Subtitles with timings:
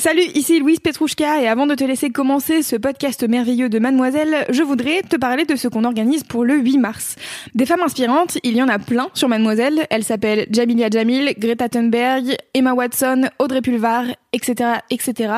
[0.00, 4.46] Salut, ici Louise Petrouchka et avant de te laisser commencer ce podcast merveilleux de Mademoiselle,
[4.48, 7.16] je voudrais te parler de ce qu'on organise pour le 8 mars.
[7.54, 9.86] Des femmes inspirantes, il y en a plein sur Mademoiselle.
[9.90, 15.34] Elles s'appellent Jamilia Jamil, Greta Thunberg, Emma Watson, Audrey Pulvar, etc., etc.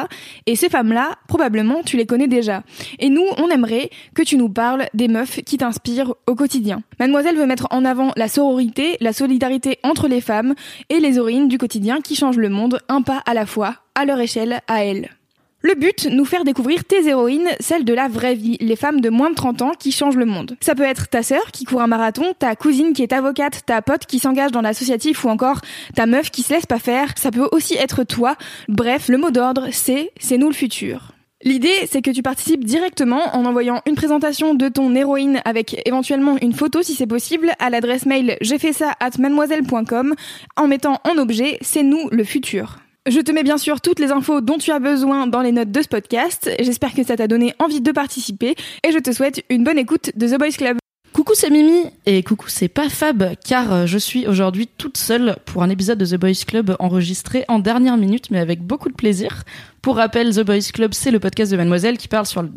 [0.46, 2.62] Et ces femmes-là, probablement, tu les connais déjà.
[3.00, 6.84] Et nous, on aimerait que tu nous parles des meufs qui t'inspirent au quotidien.
[7.00, 10.54] Mademoiselle veut mettre en avant la sororité, la solidarité entre les femmes
[10.88, 14.04] et les héroïnes du quotidien qui changent le monde un pas à la fois, à
[14.04, 15.10] leur échelle, à elles.
[15.64, 19.10] Le but, nous faire découvrir tes héroïnes, celles de la vraie vie, les femmes de
[19.10, 20.56] moins de 30 ans qui changent le monde.
[20.60, 23.80] Ça peut être ta sœur qui court un marathon, ta cousine qui est avocate, ta
[23.80, 25.60] pote qui s'engage dans l'associatif ou encore
[25.94, 27.14] ta meuf qui se laisse pas faire.
[27.16, 28.36] Ça peut aussi être toi.
[28.68, 31.12] Bref, le mot d'ordre, c'est c'est nous le futur.
[31.44, 36.36] L'idée, c'est que tu participes directement en envoyant une présentation de ton héroïne avec éventuellement
[36.40, 40.14] une photo si c'est possible à l'adresse mail j'ai fait ça at mademoiselle.com
[40.56, 42.81] en mettant en objet c'est nous le futur.
[43.08, 45.72] Je te mets bien sûr toutes les infos dont tu as besoin dans les notes
[45.72, 46.48] de ce podcast.
[46.60, 48.54] J'espère que ça t'a donné envie de participer
[48.86, 50.76] et je te souhaite une bonne écoute de The Boys Club.
[51.12, 55.34] Coucou, c'est Mimi et coucou, c'est pas Fab car euh, je suis aujourd'hui toute seule
[55.46, 58.94] pour un épisode de The Boys Club enregistré en dernière minute mais avec beaucoup de
[58.94, 59.42] plaisir.
[59.82, 62.50] Pour rappel, The Boys Club, c'est le podcast de Mademoiselle qui parle sur le...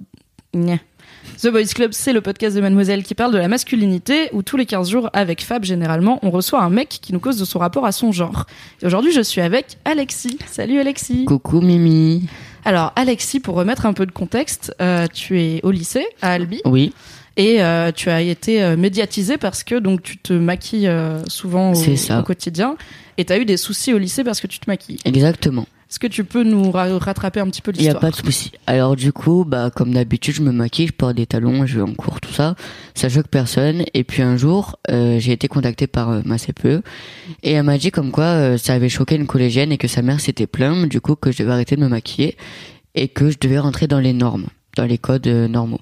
[1.42, 4.58] The Boys Club, c'est le podcast de Mademoiselle qui parle de la masculinité, où tous
[4.58, 7.60] les 15 jours, avec Fab, généralement, on reçoit un mec qui nous cause de son
[7.60, 8.46] rapport à son genre.
[8.82, 10.38] Et aujourd'hui, je suis avec Alexis.
[10.50, 11.26] Salut Alexis.
[11.26, 12.24] Coucou Mimi.
[12.64, 16.62] Alors, Alexis, pour remettre un peu de contexte, euh, tu es au lycée, à Albi.
[16.66, 16.94] Oui,
[17.38, 21.74] Et euh, tu as été euh, médiatisé parce que donc tu te maquilles euh, souvent
[21.74, 22.76] au, au quotidien
[23.18, 25.00] et tu as eu des soucis au lycée parce que tu te maquilles.
[25.06, 25.68] exactement.
[25.90, 28.10] Est-ce que tu peux nous ra- rattraper un petit peu Il n'y a l'histoire pas
[28.12, 28.52] de souci.
[28.66, 31.84] Alors du coup, bah comme d'habitude, je me maquille, je porte des talons, je vais
[31.84, 32.56] en cours, tout ça.
[32.96, 33.84] Ça choque personne.
[33.94, 36.82] Et puis un jour, euh, j'ai été contacté par euh, ma CPE
[37.44, 40.02] et elle m'a dit comme quoi euh, ça avait choqué une collégienne et que sa
[40.02, 42.36] mère s'était plainte, du coup que je devais arrêter de me maquiller
[42.96, 45.82] et que je devais rentrer dans les normes, dans les codes normaux.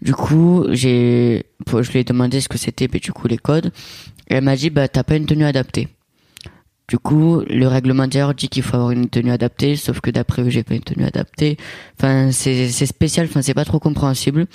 [0.00, 3.72] Du coup, j'ai, je lui ai demandé ce que c'était, puis du coup les codes.
[4.30, 5.88] Et elle m'a dit bah t'as pas une tenue adaptée.
[6.88, 10.40] Du coup, le règlement intérieur dit qu'il faut avoir une tenue adaptée, sauf que d'après
[10.40, 11.58] eux, j'ai pas une tenue adaptée.
[11.98, 14.46] Enfin, c'est spécial, enfin, c'est pas trop compréhensible.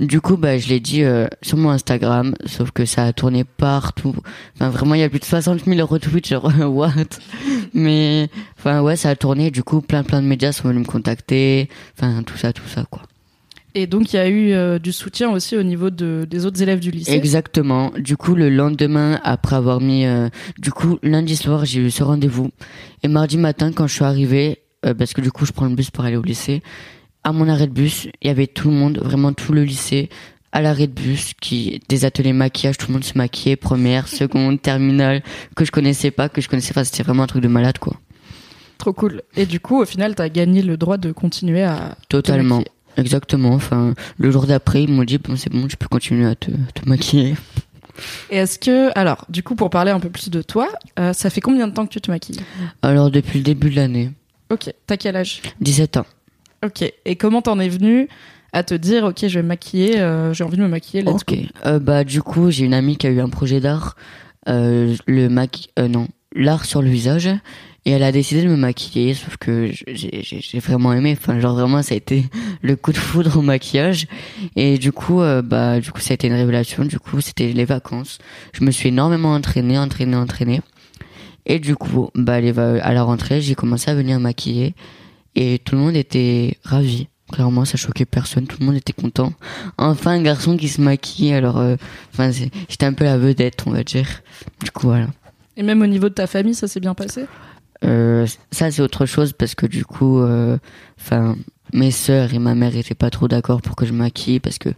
[0.00, 3.44] Du coup, bah, je l'ai dit euh, sur mon Instagram, sauf que ça a tourné
[3.44, 4.16] partout.
[4.56, 6.90] Enfin, vraiment, il y a plus de 60 000 retweets, genre, what?
[7.74, 8.28] Mais,
[8.58, 9.52] enfin, ouais, ça a tourné.
[9.52, 11.68] Du coup, plein, plein de médias sont venus me contacter.
[11.96, 13.02] Enfin, tout ça, tout ça, quoi.
[13.74, 16.60] Et donc il y a eu euh, du soutien aussi au niveau de, des autres
[16.62, 17.12] élèves du lycée.
[17.12, 17.90] Exactement.
[17.98, 20.28] Du coup, le lendemain, après avoir mis, euh,
[20.58, 22.50] du coup, lundi soir, j'ai eu ce rendez-vous.
[23.02, 25.74] Et mardi matin, quand je suis arrivé, euh, parce que du coup, je prends le
[25.74, 26.62] bus pour aller au lycée,
[27.24, 30.10] à mon arrêt de bus, il y avait tout le monde, vraiment tout le lycée,
[30.50, 34.60] à l'arrêt de bus, qui, des ateliers maquillage, tout le monde se maquillait, première, seconde,
[34.62, 35.22] terminale,
[35.56, 37.94] que je connaissais pas, que je connaissais pas, c'était vraiment un truc de malade, quoi.
[38.76, 39.22] Trop cool.
[39.36, 42.64] Et du coup, au final, tu as gagné le droit de continuer à Totalement.
[42.96, 43.52] Exactement.
[43.54, 46.50] Enfin, le jour d'après, ils m'ont dit, bon, c'est bon, tu peux continuer à te,
[46.50, 47.34] te maquiller.
[48.30, 51.30] Et est-ce que, alors, du coup, pour parler un peu plus de toi, euh, ça
[51.30, 52.40] fait combien de temps que tu te maquilles?
[52.82, 54.10] Alors, depuis le début de l'année,
[54.50, 55.40] Ok, t'as quel âge?
[55.60, 56.06] 17 ans.
[56.64, 58.08] Ok, et comment t'en es venu
[58.52, 61.22] à te dire, ok, je vais me maquiller, euh, j'ai envie de me maquiller, let's
[61.22, 61.36] Ok.
[61.64, 63.96] Euh, bah du coup, j'ai une amie qui a eu un projet d'art,
[64.46, 67.30] le maqui, non, l'art sur le visage,
[67.84, 69.14] et elle a décidé de me maquiller.
[69.14, 71.16] Sauf que j'ai j'ai- j'ai vraiment aimé.
[71.18, 72.24] Enfin, genre vraiment, ça a été
[72.62, 74.06] le coup de foudre au maquillage.
[74.56, 76.84] Et du coup, euh, bah du coup, ça a été une révélation.
[76.84, 78.18] Du coup, c'était les vacances.
[78.52, 80.60] Je me suis énormément entraîné, entraîné, entraîné.
[81.46, 84.74] Et du coup, bah les à la rentrée, j'ai commencé à venir maquiller,
[85.34, 87.08] et tout le monde était ravi.
[87.32, 89.32] Clairement, ça choquait personne, tout le monde était content.
[89.78, 91.76] Enfin, un garçon qui se maquille, alors, euh,
[92.12, 94.06] enfin, j'étais un peu la vedette, on va dire.
[94.62, 95.06] Du coup, voilà.
[95.56, 97.24] Et même au niveau de ta famille, ça s'est bien passé?
[97.84, 100.58] Euh, ça, c'est autre chose parce que du coup, euh,
[101.00, 101.36] enfin,
[101.72, 104.70] mes sœurs et ma mère étaient pas trop d'accord pour que je maquille parce que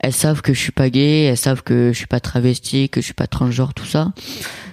[0.00, 3.00] elles savent que je suis pas gay, elles savent que je suis pas travesti, que
[3.00, 4.12] je suis pas transgenre, tout ça.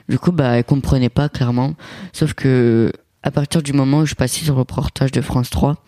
[0.07, 1.73] Du coup, bah, elles comprenaient pas clairement.
[2.13, 2.91] Sauf que
[3.23, 5.83] à partir du moment où je passé sur le reportage de France 3,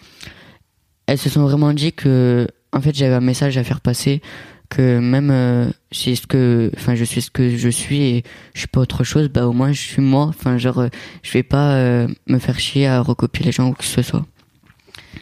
[1.06, 4.22] elles se sont vraiment dit que, en fait, j'avais un message à faire passer,
[4.70, 8.24] que même euh, si ce que enfin je suis ce que je suis et
[8.54, 10.26] je suis pas autre chose bah au moins je suis moi.
[10.26, 10.90] Enfin genre euh,
[11.24, 14.26] je vais pas euh, me faire chier à recopier les gens ou que ce soit.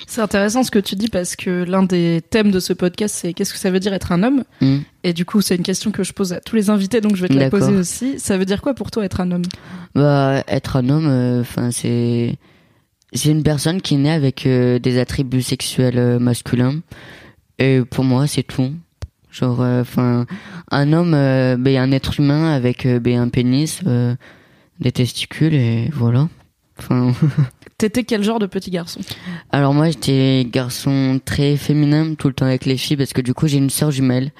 [0.07, 3.33] C'est intéressant ce que tu dis parce que l'un des thèmes de ce podcast, c'est
[3.33, 4.43] qu'est-ce que ça veut dire être un homme?
[4.61, 4.77] Mm.
[5.03, 7.21] Et du coup, c'est une question que je pose à tous les invités, donc je
[7.21, 8.19] vais te la poser aussi.
[8.19, 9.45] Ça veut dire quoi pour toi être un homme?
[9.95, 12.37] Bah être un homme euh, enfin c'est
[13.13, 16.81] c'est une personne qui née avec des attributs sexuels masculins.
[17.57, 18.73] Et pour moi c'est tout
[19.35, 20.25] genre enfin
[20.71, 24.15] un homme euh, ben, un être humain avec euh, ben, un pénis euh,
[24.79, 26.29] des testicules et voilà
[26.79, 27.13] enfin
[27.77, 29.01] T'étais quel genre de petit garçon?
[29.51, 33.33] Alors moi j'étais garçon très féminin tout le temps avec les filles parce que du
[33.33, 34.31] coup j'ai une sœur jumelle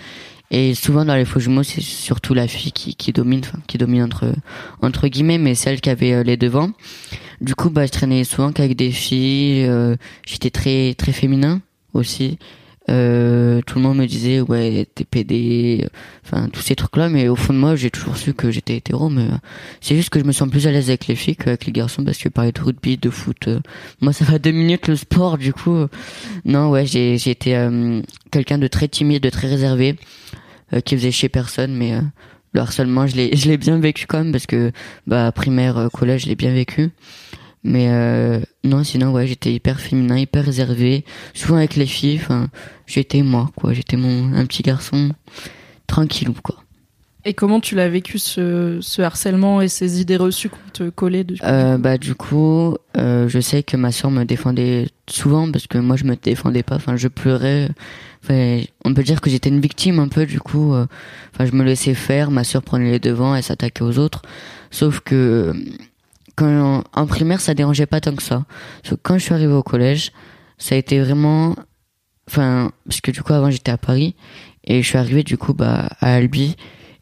[0.52, 3.78] et souvent dans les faux jumeaux c'est surtout la fille qui, qui domine, enfin qui
[3.78, 4.34] domine entre
[4.82, 6.72] entre guillemets mais celle qui avait euh, les devants.
[7.42, 11.60] Du coup bah je traînais souvent qu'avec des filles, euh, j'étais très très féminin
[11.94, 12.38] aussi.
[12.88, 15.88] Euh, tout le monde me disait ouais t'es pédé,
[16.24, 18.76] enfin tous ces trucs là mais au fond de moi j'ai toujours su que j'étais
[18.78, 19.38] hétéro mais euh,
[19.82, 22.04] c'est juste que je me sens plus à l'aise avec les filles qu'avec les garçons
[22.04, 23.60] parce que parler de rugby, de foot, euh,
[24.02, 25.74] moi ça va deux minutes le sport du coup.
[25.74, 25.88] euh,
[26.46, 29.96] non ouais j'ai été euh, quelqu'un de très timide, de très réservé,
[30.74, 32.02] euh, qui faisait chez personne mais euh,
[32.54, 34.72] le harcèlement je l'ai je l'ai bien vécu quand même parce que
[35.08, 36.92] bah primaire, euh, collège je l'ai bien vécu.
[37.68, 41.04] Mais euh, non sinon ouais j'étais hyper féminin, hyper réservé,
[41.34, 42.20] souvent avec les filles.
[42.22, 42.50] Enfin
[42.86, 45.10] j'étais moi quoi, j'étais mon un petit garçon
[45.88, 46.56] tranquillou quoi.
[47.28, 51.24] Et comment tu l'as vécu ce, ce harcèlement et ces idées reçues qu'on te collait
[51.24, 55.66] dessus Euh, bah du coup, euh, je sais que ma soeur me défendait souvent parce
[55.66, 56.76] que moi je me défendais pas.
[56.76, 57.70] Enfin, je pleurais.
[58.24, 60.76] Enfin, on peut dire que j'étais une victime un peu du coup.
[60.76, 62.30] Enfin, je me laissais faire.
[62.30, 64.22] Ma soeur prenait les devants, elle s'attaquait aux autres.
[64.70, 65.52] Sauf que
[66.36, 68.46] quand en primaire, ça dérangeait pas tant que ça.
[69.04, 70.12] Quand je suis arrivée au collège,
[70.58, 71.56] ça a été vraiment.
[72.28, 74.16] Enfin, parce que du coup avant j'étais à Paris
[74.64, 76.56] et je suis arrivée du coup bah à Albi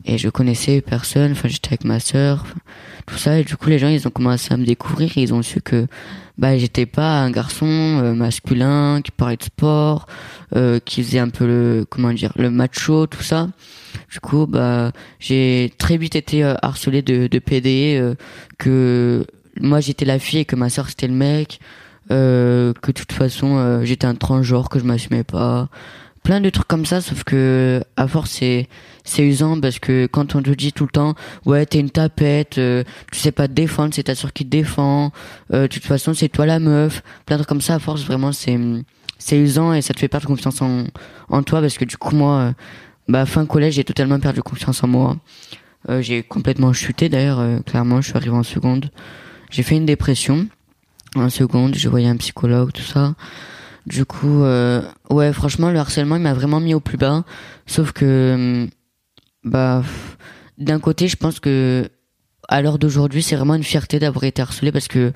[0.06, 1.32] et je connaissais personne.
[1.32, 2.46] Enfin, j'étais avec ma soeur.
[3.06, 5.42] Tout ça et du coup les gens ils ont commencé à me découvrir ils ont
[5.42, 5.88] su que
[6.38, 10.08] bah j'étais pas un garçon euh, masculin qui parlait de sport
[10.56, 13.50] euh, qui faisait un peu le comment dire le macho tout ça.
[14.12, 18.16] Du coup bah j'ai très vite été euh, harcelé de de PD euh,
[18.58, 19.26] que
[19.60, 21.60] moi j'étais la fille et que ma soeur c'était le mec
[22.12, 25.70] euh, que de toute façon j'étais un transgenre que je m'assumais pas
[26.24, 28.68] plein de trucs comme ça sauf que à force c'est
[29.04, 31.16] c'est usant parce que quand on te dit tout le temps
[31.46, 34.50] ouais t'es une tapette euh, tu sais pas te défendre c'est ta soeur qui te
[34.50, 35.12] défend
[35.54, 38.04] euh, de toute façon c'est toi la meuf plein de trucs comme ça à force
[38.04, 38.58] vraiment c'est
[39.18, 40.86] c'est usant et ça te fait perdre confiance en
[41.30, 42.52] en toi parce que du coup moi euh,
[43.08, 45.18] bah fin collège j'ai totalement perdu confiance en moi.
[45.90, 48.90] Euh, j'ai complètement chuté d'ailleurs euh, clairement je suis arrivé en seconde.
[49.50, 50.48] J'ai fait une dépression.
[51.16, 53.14] En seconde je voyais un psychologue tout ça
[53.86, 57.24] du coup euh, ouais franchement le harcèlement il m'a vraiment mis au plus bas.
[57.66, 58.70] Sauf que hum,
[59.44, 59.84] bah
[60.58, 61.90] d'un côté je pense que
[62.48, 65.12] à l'heure d'aujourd'hui c'est vraiment une fierté d'avoir été harcelé parce que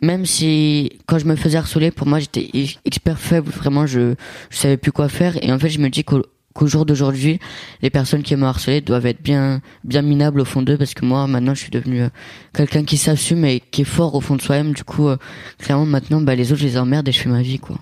[0.00, 2.50] même si quand je me faisais harceler pour moi j'étais
[2.84, 4.14] expert faible vraiment je
[4.50, 5.42] je savais plus quoi faire.
[5.42, 6.22] Et en fait je me dis qu'au
[6.52, 7.38] qu'au jour d'aujourd'hui
[7.80, 11.04] les personnes qui m'ont harcelé doivent être bien bien minables au fond d'eux parce que
[11.04, 12.08] moi maintenant je suis devenu euh,
[12.54, 14.72] quelqu'un qui s'assume et qui est fort au fond de soi-même.
[14.72, 15.16] Du coup euh,
[15.58, 17.76] clairement maintenant bah les autres je les emmerde et je fais ma vie quoi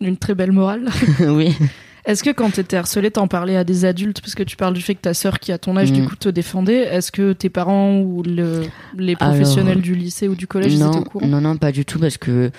[0.00, 0.88] Une très belle morale.
[1.20, 1.56] oui.
[2.04, 4.20] Est-ce que quand t'étais harcelé, t'en parlais à des adultes?
[4.20, 6.06] Parce que tu parles du fait que ta sœur, qui a ton âge, du Mm.
[6.06, 6.82] coup, te défendait.
[6.84, 8.62] Est-ce que tes parents ou le-
[8.96, 11.26] les professionnels Alors, du lycée ou du collège ils étaient non au courant?
[11.26, 12.50] non non pas du tout parce que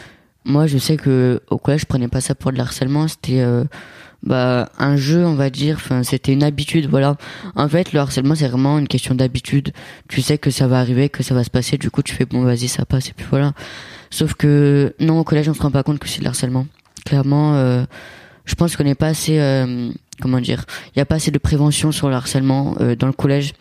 [0.44, 3.64] moi je sais que au collège je prenais pas ça pour de l'harcèlement c'était euh,
[4.24, 7.16] bah un jeu on va dire enfin c'était une habitude voilà.
[7.56, 9.72] En fait le harcèlement c'est vraiment une question d'habitude.
[10.10, 12.26] Tu sais que ça va arriver que ça va se passer du coup tu fais
[12.26, 13.54] bon vas-y ça passe et puis voilà.
[14.10, 16.66] Sauf que non au collège on se rend pas compte que c'est de l'harcèlement
[17.08, 17.86] clairement euh,
[18.44, 19.90] je pense qu'on n'est pas assez euh,
[20.22, 23.14] comment dire il y a pas assez de prévention sur le harcèlement euh, dans le
[23.14, 23.54] collège.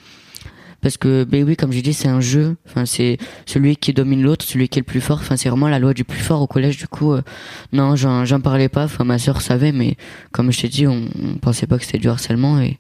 [0.83, 2.57] Parce que ben oui comme j'ai dit c'est un jeu.
[2.67, 5.19] Enfin c'est celui qui domine l'autre celui qui est le plus fort.
[5.21, 7.23] Enfin c'est vraiment la loi du plus fort au collège du coup euh,
[7.73, 8.85] non j'en j'en parlais pas.
[8.85, 9.97] Enfin ma sœur savait mais
[10.33, 12.79] comme je t'ai dit on, on pensait pas que c'était du harcèlement et,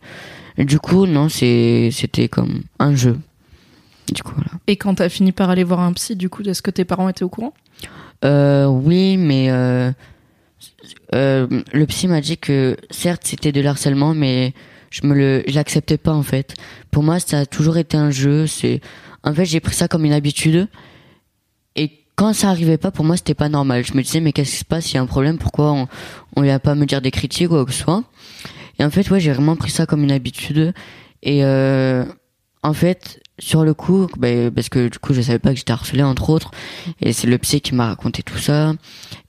[0.58, 3.16] et du coup non c'est c'était comme un jeu.
[4.12, 4.50] Du coup voilà.
[4.66, 7.08] Et quand t'as fini par aller voir un psy, du coup, est-ce que tes parents
[7.08, 7.54] étaient au courant?
[8.24, 9.90] Euh, oui, mais euh,
[11.14, 14.54] euh, le psy m'a dit que certes c'était de l'harcèlement, mais
[14.90, 16.54] je me le, l'acceptais pas en fait.
[16.90, 18.46] Pour moi, ça a toujours été un jeu.
[18.46, 18.80] C'est,
[19.24, 20.68] en fait, j'ai pris ça comme une habitude.
[21.74, 23.84] Et quand ça arrivait pas, pour moi, c'était pas normal.
[23.84, 24.92] Je me disais, mais qu'est-ce qui se passe?
[24.92, 25.38] Il y a un problème.
[25.38, 25.88] Pourquoi on,
[26.36, 28.04] on vient pas me dire des critiques ou quoi que ce soit?
[28.78, 30.72] Et en fait, ouais, j'ai vraiment pris ça comme une habitude.
[31.22, 32.04] Et euh,
[32.62, 35.72] en fait, sur le coup, ben, parce que du coup, je savais pas que j'étais
[35.72, 36.50] harcelé entre autres.
[37.00, 38.74] Et c'est le psy qui m'a raconté tout ça.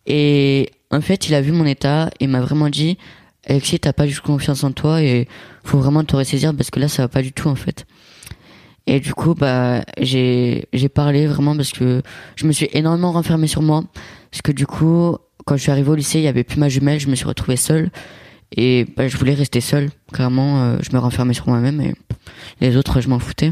[0.05, 2.97] Et en fait, il a vu mon état et m'a vraiment dit
[3.47, 5.27] Alexis, t'as pas du tout confiance en toi et
[5.63, 7.85] faut vraiment te ressaisir parce que là, ça va pas du tout en fait.
[8.87, 12.01] Et du coup, bah, j'ai parlé vraiment parce que
[12.35, 13.83] je me suis énormément renfermé sur moi.
[14.31, 16.69] Parce que du coup, quand je suis arrivé au lycée, il y avait plus ma
[16.69, 17.89] jumelle, je me suis retrouvé seule.
[18.55, 19.89] Et bah, je voulais rester seule.
[20.13, 21.95] Clairement, euh, je me renfermais sur moi-même et
[22.61, 23.51] les autres, je m'en foutais.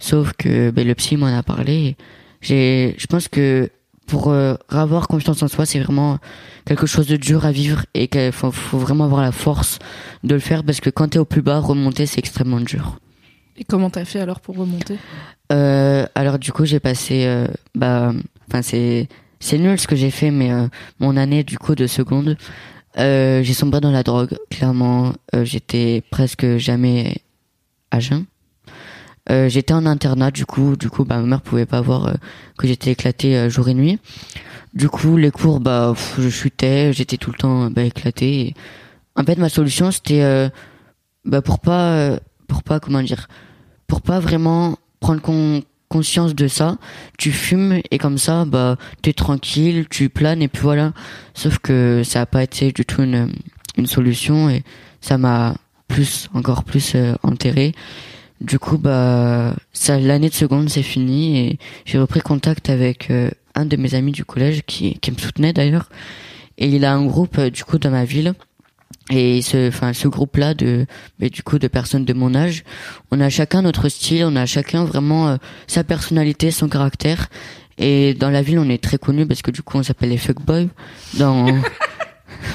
[0.00, 1.96] Sauf que bah, le psy m'en a parlé.
[2.40, 3.70] J'ai, je pense que
[4.08, 6.18] pour euh, avoir confiance en soi, c'est vraiment
[6.64, 9.78] quelque chose de dur à vivre et qu'il faut, faut vraiment avoir la force
[10.24, 12.98] de le faire parce que quand t'es au plus bas, remonter, c'est extrêmement dur.
[13.56, 14.96] Et comment t'as fait alors pour remonter?
[15.52, 18.12] Euh, alors du coup, j'ai passé, euh, bah,
[18.48, 19.08] enfin c'est
[19.40, 20.50] c'est nul ce que j'ai fait, mais
[20.98, 22.36] mon année du coup de seconde,
[22.96, 24.36] j'ai sombré dans la drogue.
[24.50, 25.12] Clairement,
[25.44, 27.18] j'étais presque jamais
[27.92, 28.24] à jeun.
[29.30, 32.14] Euh, j'étais en internat du coup, du coup, bah ma mère pouvait pas voir euh,
[32.56, 33.98] que j'étais éclaté euh, jour et nuit.
[34.74, 38.40] Du coup, les cours, bah, je chutais, j'étais tout le temps bah, éclaté.
[38.40, 38.54] Et...
[39.16, 40.48] En fait, ma solution, c'était euh,
[41.24, 43.28] bah, pour pas, euh, pour pas, comment dire,
[43.86, 46.76] pour pas vraiment prendre con- conscience de ça,
[47.18, 50.92] tu fumes et comme ça, bah, t'es tranquille, tu planes et puis voilà.
[51.34, 53.32] Sauf que ça a pas été du tout une,
[53.76, 54.62] une solution et
[55.00, 55.54] ça m'a
[55.86, 57.74] plus, encore plus enterré.
[58.40, 63.30] Du coup, bah, ça, l'année de seconde, c'est fini et j'ai repris contact avec euh,
[63.54, 65.88] un de mes amis du collège qui, qui me soutenait d'ailleurs.
[66.56, 68.34] Et il a un groupe, euh, du coup, dans ma ville.
[69.10, 70.86] Et ce, enfin, ce groupe-là de,
[71.18, 72.62] mais du coup, de personnes de mon âge,
[73.10, 77.28] on a chacun notre style, on a chacun vraiment euh, sa personnalité, son caractère.
[77.78, 80.18] Et dans la ville, on est très connu parce que du coup, on s'appelle les
[80.18, 80.68] fuckboys.
[81.14, 81.46] Dans,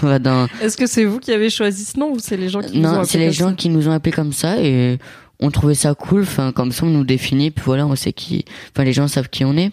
[0.19, 2.79] dans, Est-ce que c'est vous qui avez choisi ce nom ou c'est les gens qui
[2.79, 3.55] vous ont non, c'est les gens ça?
[3.55, 4.99] qui nous ont appelés comme ça et
[5.39, 6.21] on trouvait ça cool.
[6.23, 7.51] Enfin, comme ça, on nous définit.
[7.51, 8.45] Puis voilà, on sait qui.
[8.71, 9.71] Enfin, les gens savent qui on est.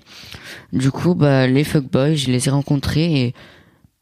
[0.72, 3.34] Du coup, bah, les fuckboys, je les ai rencontrés et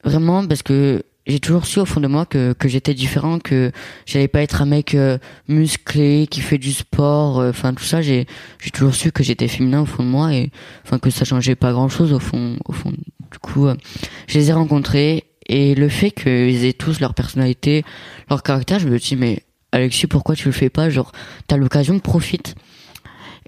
[0.04, 3.70] vraiment parce que j'ai toujours su au fond de moi que, que j'étais différent, que
[4.06, 7.40] j'allais pas être un mec euh, musclé qui fait du sport.
[7.40, 8.26] euh, Enfin, tout ça, j'ai
[8.62, 10.50] j'ai toujours su que j'étais féminin au fond de moi et
[10.84, 12.56] enfin que ça changeait pas grand chose au fond.
[12.64, 13.74] Au fond, du coup, euh,
[14.26, 17.84] je les ai rencontrés et le fait qu'ils aient tous leur personnalité,
[18.30, 21.12] leur caractère, je me dis mais Alexis, pourquoi tu le fais pas Genre,
[21.46, 22.54] t'as l'occasion, profite.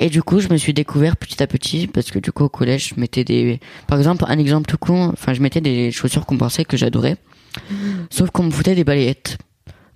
[0.00, 2.48] Et du coup, je me suis découvert petit à petit parce que du coup au
[2.48, 6.24] collège, je mettais des, par exemple, un exemple tout con, enfin, je mettais des chaussures
[6.24, 7.18] pensait que j'adorais,
[8.08, 9.36] sauf qu'on me foutait des balayettes.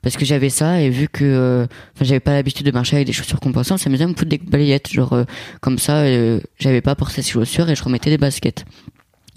[0.02, 3.06] Parce que j'avais ça et vu que euh, enfin, j'avais pas l'habitude de marcher avec
[3.06, 4.92] des chaussures compensantes, ça me faisait me foutre des balayettes.
[4.92, 5.24] Genre euh,
[5.62, 8.66] comme ça, euh, j'avais pas porté ces chaussures et je remettais des baskets.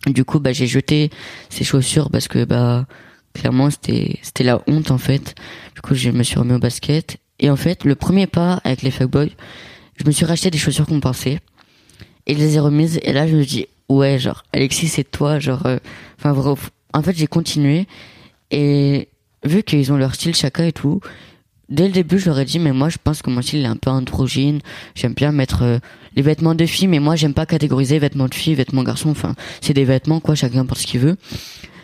[0.08, 1.10] Du coup, bah j'ai jeté
[1.50, 2.86] ces chaussures parce que bah
[3.38, 5.36] clairement c'était c'était la honte en fait.
[5.76, 7.18] Du coup, je me suis remis au basket.
[7.40, 9.32] Et en fait, le premier pas avec les fuckboys,
[9.96, 11.40] je me suis racheté des chaussures compensées
[12.26, 13.00] et je les ai remises.
[13.04, 15.78] Et là je me dis ouais genre Alexis c'est toi genre euh,
[16.20, 16.36] enfin
[16.94, 17.88] en fait j'ai continué.
[18.52, 19.10] Et
[19.44, 21.02] vu qu'ils ont leur style chacun et tout
[21.70, 23.90] dès le début ai dit mais moi je pense que mon style est un peu
[23.90, 24.60] androgyne.
[24.96, 25.80] J'aime bien mettre euh,
[26.16, 29.10] les vêtements de filles mais moi j'aime pas catégoriser vêtements de filles vêtements garçons.
[29.10, 31.18] Enfin c'est des vêtements quoi chacun porte ce qu'il veut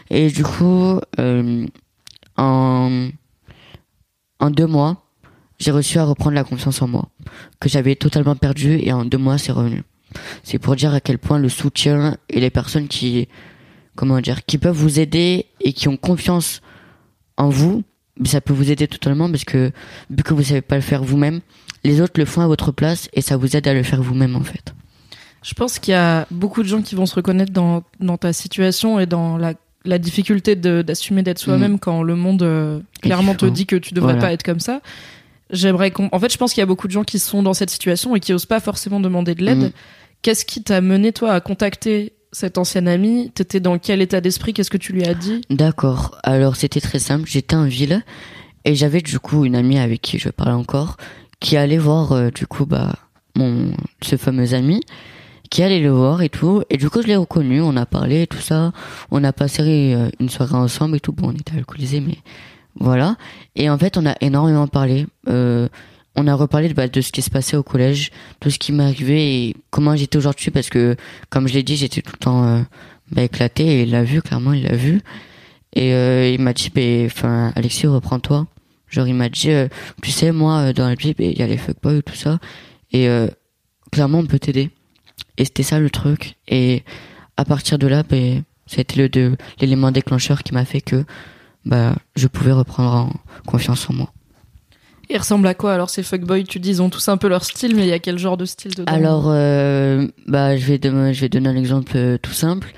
[0.10, 1.66] et du coup euh,
[2.38, 3.10] en
[4.40, 5.04] en deux mois
[5.60, 7.10] j'ai réussi à reprendre la confiance en moi
[7.60, 9.84] que j'avais totalement perdu et en deux mois c'est revenu.
[10.44, 13.28] C'est pour dire à quel point le soutien et les personnes qui
[13.96, 16.62] comment dire qui peuvent vous aider et qui ont confiance
[17.38, 17.84] en vous
[18.26, 19.72] ça peut vous aider totalement parce que
[20.10, 21.42] vu que vous savez pas le faire vous-même
[21.84, 24.36] les autres le font à votre place et ça vous aide à le faire vous-même
[24.36, 24.74] en fait.
[25.44, 28.32] Je pense qu'il y a beaucoup de gens qui vont se reconnaître dans, dans ta
[28.32, 33.46] situation et dans la, la difficulté d'assumer d'être soi-même quand le monde euh, clairement te
[33.46, 34.28] dit que tu devrais Voilà.
[34.28, 34.82] pas être comme ça.
[35.50, 36.10] J'aimerais qu'on.
[36.12, 38.16] En fait, je pense qu'il y a beaucoup de gens qui sont dans cette situation
[38.16, 39.58] et qui osent pas forcément demander de l'aide.
[39.58, 39.72] Mhm.
[40.22, 44.54] Qu'est-ce qui t'a mené, toi, à contacter cet ancien ami T'étais dans quel état d'esprit?
[44.54, 45.42] Qu'est-ce que tu lui as dit?
[45.50, 46.18] D'accord.
[46.24, 47.30] Alors c'était très simple.
[47.30, 48.04] J'étais en ville
[48.66, 50.98] et j'avais du coup une amie avec qui je parlais encore
[51.42, 52.96] qui allait voir euh, du coup bah
[53.36, 54.80] mon ce fameux ami
[55.54, 57.62] qui allait le voir et tout et du coup je l'ai reconnu.
[57.62, 58.72] On a parlé et tout ça.
[59.12, 61.14] On a passé euh, une soirée ensemble et tout.
[61.14, 62.18] Bon on était alcoolisés mais
[62.80, 63.18] voilà.
[63.56, 65.06] Et en fait on a énormément parlé.
[65.30, 65.68] Euh,
[66.16, 68.72] on a reparlé de, bah, de ce qui se passait au collège, tout ce qui
[68.72, 70.96] m'est arrivé et comment j'étais aujourd'hui parce que
[71.30, 72.62] comme je l'ai dit j'étais tout le temps euh,
[73.12, 75.02] bah, éclaté et il l'a vu clairement il l'a vu.
[75.76, 78.48] Et euh, il m'a dit, ben, enfin, Alexis, reprends-toi.
[78.90, 79.68] Genre, il m'a dit, euh,
[80.04, 82.40] tu sais, moi, euh, dans la vie, il y a les fuckboys tout ça.
[82.92, 83.08] Et
[83.92, 84.70] clairement, on peut t'aider.
[85.38, 86.36] Et c'était ça le truc.
[86.48, 86.84] Et
[87.38, 91.06] à partir de là, ben, c'était le de l'élément déclencheur qui m'a fait que
[91.66, 93.12] bah, je pouvais reprendre en
[93.46, 94.14] confiance en moi.
[95.10, 96.46] Ils ressemblent à quoi alors ces fuckboys?
[96.46, 98.38] Tu dis ils ont tous un peu leur style, mais il y a quel genre
[98.38, 98.92] de style dedans?
[98.92, 102.74] Alors, euh, bah, je vais, donner, je vais donner un exemple euh, tout simple.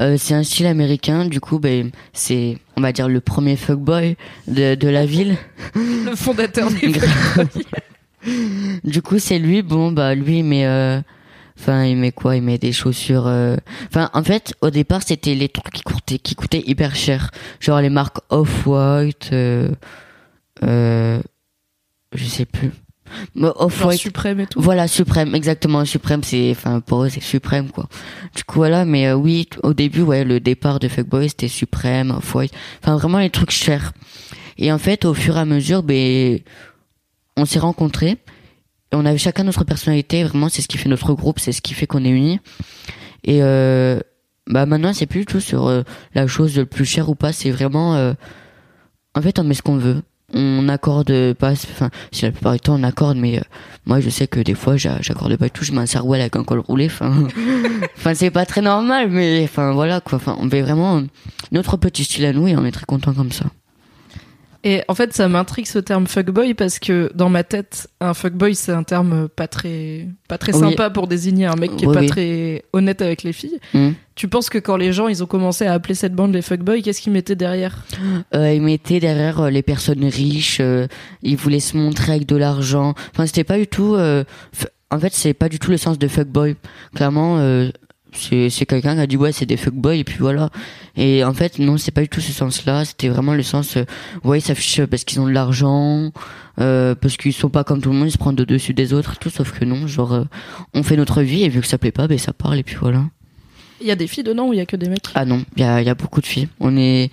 [0.00, 4.16] Euh, c'est un style américain, du coup, ben, c'est, on va dire, le premier fuckboy
[4.46, 5.36] de, de la ville.
[5.74, 7.64] Le fondateur des fuckboys.
[8.84, 9.62] Du coup, c'est lui.
[9.62, 11.00] Bon, bah lui, il euh,
[11.58, 12.36] enfin, il met quoi?
[12.36, 13.26] Il met des chaussures.
[13.26, 13.56] euh,
[13.88, 17.80] Enfin, en fait, au départ, c'était les trucs qui coûtaient, qui coûtaient hyper cher, genre
[17.80, 19.68] les marques Off-White, euh,
[20.64, 21.20] euh,
[22.14, 22.70] je sais plus.
[23.40, 23.98] Off-White.
[24.00, 24.60] suprême et tout.
[24.60, 25.84] Voilà, suprême, exactement.
[25.86, 27.88] Suprême, c'est, enfin, pour eux, c'est suprême, quoi.
[28.36, 32.10] Du coup, voilà, mais euh, oui, au début, ouais, le départ de Fuckboy, c'était suprême,
[32.10, 32.52] Off-White.
[32.82, 33.92] Enfin, vraiment les trucs chers.
[34.58, 36.38] Et en fait, au fur et à mesure, ben,
[37.36, 38.18] on s'est rencontrés.
[38.92, 40.24] On avait chacun notre personnalité.
[40.24, 42.40] Vraiment, c'est ce qui fait notre groupe, c'est ce qui fait qu'on est unis.
[43.24, 44.00] Et, euh,
[44.46, 45.82] bah, maintenant, c'est plus du tout sur euh,
[46.14, 47.32] la chose le plus cher ou pas.
[47.32, 48.14] C'est vraiment, euh,
[49.14, 50.02] en fait, on met ce qu'on veut.
[50.34, 53.42] On accorde pas, enfin, si la plupart du temps on accorde, mais euh,
[53.86, 56.36] moi je sais que des fois j'a- j'accorde pas tout, je mets un sarouel avec
[56.36, 57.26] un col roulé, enfin,
[57.96, 61.02] enfin c'est pas très normal, mais enfin voilà quoi, enfin on fait vraiment
[61.50, 63.46] notre petit style à nous et on est très content comme ça.
[64.70, 68.54] Et en fait, ça m'intrigue ce terme fuckboy parce que dans ma tête, un fuckboy
[68.54, 70.60] c'est un terme pas très pas très Oui.
[70.60, 72.06] sympa pour désigner un mec qui est Oui, pas oui.
[72.06, 73.58] très honnête avec les filles.
[73.72, 73.92] Hmm.
[74.14, 76.82] Tu penses que quand les gens ils ont commencé à appeler cette bande les fuckboys,
[76.82, 77.82] qu'est-ce qu'ils mettaient derrière?
[78.34, 80.86] Euh, ils mettaient derrière euh, les personnes riches, euh,
[81.22, 85.32] ils voulaient se montrer avec de l'argent, enfin c'était pas du tout, en fait c'est
[85.32, 86.56] pas du tout le sens de fuckboy,
[86.94, 87.38] clairement.
[88.12, 90.48] C'est c'est quelqu'un qui a dit ouais c'est des fuckboys et puis voilà.
[90.96, 93.76] Et en fait non c'est pas du tout ce sens là c'était vraiment le sens
[93.76, 93.84] euh,
[94.24, 96.10] ouais ils s'affichent parce qu'ils ont de l'argent
[96.58, 98.94] euh, parce qu'ils sont pas comme tout le monde ils se prennent de dessus des
[98.94, 99.28] autres tout.
[99.28, 100.24] Sauf que non genre euh,
[100.72, 102.76] on fait notre vie et vu que ça plaît pas ben ça parle et puis
[102.76, 103.04] voilà.
[103.80, 105.02] Il y a des filles dedans ou il y a que des mecs?
[105.14, 106.48] Ah non il y a, il y a beaucoup de filles.
[106.60, 107.10] On est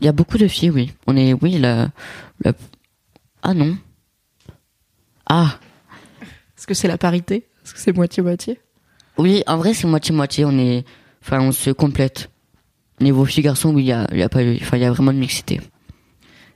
[0.00, 0.92] il y a beaucoup de filles oui.
[1.06, 1.90] On est oui la,
[2.44, 2.52] la...
[3.42, 3.76] ah non.
[5.26, 5.58] Ah.
[6.58, 7.46] Est-ce que c'est la parité?
[7.64, 8.58] Est-ce que c'est moitié moitié
[9.18, 10.44] Oui, en vrai, c'est moitié-moitié.
[10.44, 10.84] On est,
[11.22, 12.30] enfin, on se complète.
[13.00, 15.12] Niveau filles garçons, oui, il y a, y a pas, enfin, il y a vraiment
[15.12, 15.60] de mixité.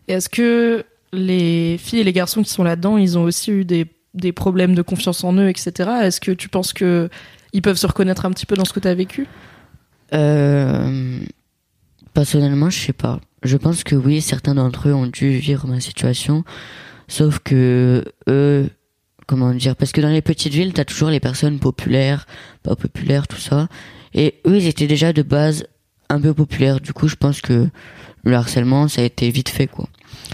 [0.09, 3.65] Et est-ce que les filles et les garçons qui sont là-dedans, ils ont aussi eu
[3.65, 5.91] des, des problèmes de confiance en eux, etc.
[6.03, 7.09] Est-ce que tu penses que
[7.53, 9.27] ils peuvent se reconnaître un petit peu dans ce que tu as vécu?
[10.13, 11.19] Euh,
[12.13, 13.21] personnellement, je sais pas.
[13.43, 16.45] Je pense que oui, certains d'entre eux ont dû vivre ma situation.
[17.09, 18.69] Sauf que eux,
[19.27, 22.27] comment dire, parce que dans les petites villes, t'as toujours les personnes populaires,
[22.63, 23.69] pas populaires, tout ça.
[24.15, 25.67] Et eux, ils étaient déjà de base
[26.09, 26.81] un peu populaires.
[26.81, 27.69] Du coup, je pense que
[28.25, 29.89] le harcèlement, ça a été vite fait, quoi.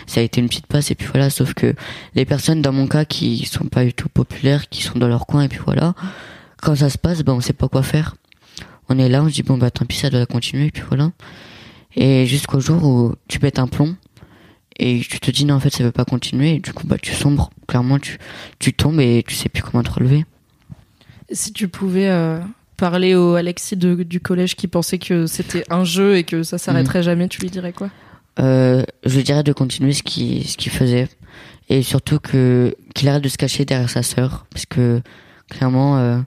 [0.07, 1.31] Ça a été une petite passe, et puis voilà.
[1.31, 1.75] Sauf que
[2.15, 5.27] les personnes, dans mon cas, qui sont pas du tout populaires, qui sont dans leur
[5.27, 5.95] coin, et puis voilà,
[6.61, 8.15] quand ça se passe, ben, on sait pas quoi faire.
[8.89, 10.83] On est là, on se dit, bon, bah, tant pis, ça doit continuer, et puis
[10.87, 11.13] voilà.
[11.95, 13.97] Et jusqu'au jour où tu pètes un plomb,
[14.79, 16.97] et tu te dis, non, en fait, ça veut pas continuer, et du coup, bah,
[17.01, 17.51] tu sombres.
[17.69, 18.19] Clairement, tu,
[18.59, 20.25] tu tombes et tu sais plus comment te relever.
[21.31, 22.39] Si tu pouvais euh,
[22.77, 26.59] parler au Alexis de- du collège qui pensait que c'était un jeu et que ça
[26.59, 27.89] s'arrêterait jamais, tu lui dirais quoi?
[28.41, 31.09] Euh, je lui dirais de continuer ce qu'il ce qu'il faisait.
[31.69, 34.47] Et surtout que qu'il arrête de se cacher derrière sa sœur.
[34.51, 35.01] Parce que
[35.51, 36.19] clairement euh,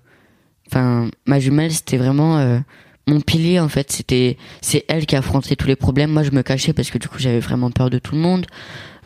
[0.67, 2.37] enfin ma jumelle c'était vraiment
[3.07, 6.11] mon pilier en fait c'était c'est elle qui affrontait tous les problèmes.
[6.11, 8.45] Moi je me cachais parce que du coup j'avais vraiment peur de tout le monde.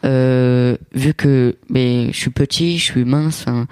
[0.05, 3.67] Euh, vu que ben je suis petit je suis mince enfin,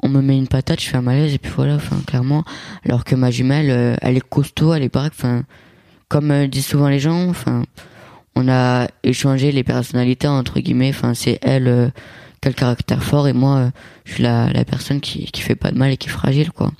[0.00, 2.44] on me met une patate je fais un malaise et puis voilà enfin clairement.
[2.84, 5.42] Alors que ma jumelle euh, elle est costaud elle est baraque enfin
[6.08, 7.64] comme euh, disent souvent les gens enfin
[8.34, 11.88] on a échangé les personnalités entre guillemets enfin c'est elle euh,
[12.42, 13.70] qui le caractère fort et moi euh,
[14.04, 16.50] je suis la, la personne qui qui fait pas de mal et qui est fragile
[16.50, 16.72] quoi.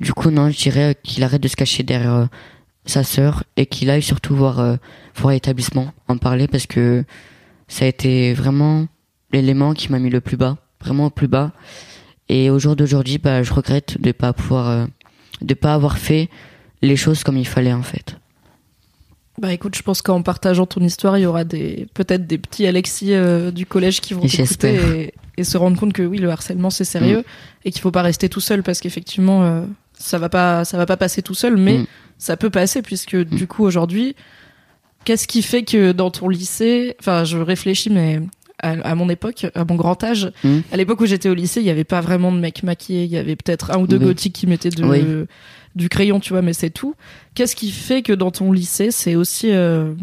[0.00, 2.26] Du coup non je dirais qu'il arrête de se cacher derrière euh,
[2.86, 4.76] sa sœur et qu'il aille surtout voir euh,
[5.14, 7.04] voir l'établissement en parler parce que
[7.68, 8.86] ça a été vraiment
[9.30, 11.52] l'élément qui m'a mis le plus bas vraiment au plus bas.
[12.30, 14.86] Et au jour d'aujourd'hui bah je regrette de pas pouvoir euh,
[15.42, 16.30] de pas avoir fait
[16.80, 18.16] les choses comme il fallait en fait
[19.40, 22.66] Bah écoute, je pense qu'en partageant ton histoire, il y aura des peut-être des petits
[22.66, 26.30] Alexis euh, du collège qui vont t'écouter et, et se rendre compte que oui, le
[26.30, 27.24] harcèlement c'est sérieux
[27.64, 29.62] et qu'il faut pas rester tout seul parce qu'effectivement euh,
[29.96, 31.86] ça va pas ça va pas passer tout seul, mais Mm.
[32.18, 34.16] ça peut passer puisque du coup aujourd'hui,
[35.04, 38.20] qu'est-ce qui fait que dans ton lycée, enfin je réfléchis mais
[38.60, 40.58] à, à mon époque, à mon grand âge, Mm.
[40.72, 43.10] à l'époque où j'étais au lycée, il y avait pas vraiment de mecs maquillés, il
[43.10, 44.06] y avait peut-être un ou deux Oui.
[44.06, 45.04] gothiques qui mettaient de, Oui.
[45.78, 46.94] Du crayon, tu vois, mais c'est tout.
[47.34, 49.94] Qu'est-ce qui fait que dans ton lycée, c'est aussi euh,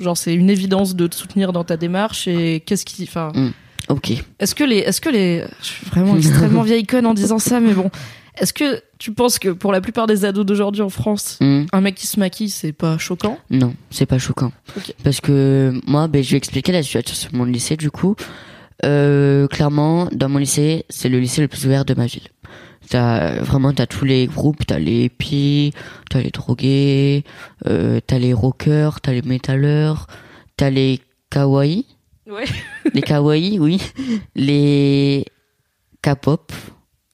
[0.00, 3.32] genre c'est une évidence de te soutenir dans ta démarche et qu'est-ce qui, enfin,
[3.88, 7.38] ok est-ce que les, est-ce que les, je suis vraiment extrêmement vieille conne en disant
[7.38, 7.90] ça, mais bon,
[8.38, 11.64] est-ce que tu penses que pour la plupart des ados d'aujourd'hui en France, Mm.
[11.72, 13.38] un mec qui se maquille, c'est pas choquant?
[13.50, 14.52] Non, c'est pas choquant.
[15.02, 18.14] Parce que moi, ben, je vais expliquer la situation sur mon lycée, du coup.
[18.84, 22.28] Euh, clairement, dans mon lycée, c'est le lycée le plus ouvert de ma ville.
[22.88, 25.72] T'as vraiment t'as tous les groupes, t'as les hippies,
[26.10, 27.24] t'as les drogués,
[27.66, 30.06] euh, t'as les rockers, t'as les métalleurs,
[30.56, 31.84] t'as les kawaii,
[32.28, 32.44] Ouais.
[32.94, 33.80] les kawaii, oui,
[34.34, 35.24] les
[36.02, 36.52] K-pop,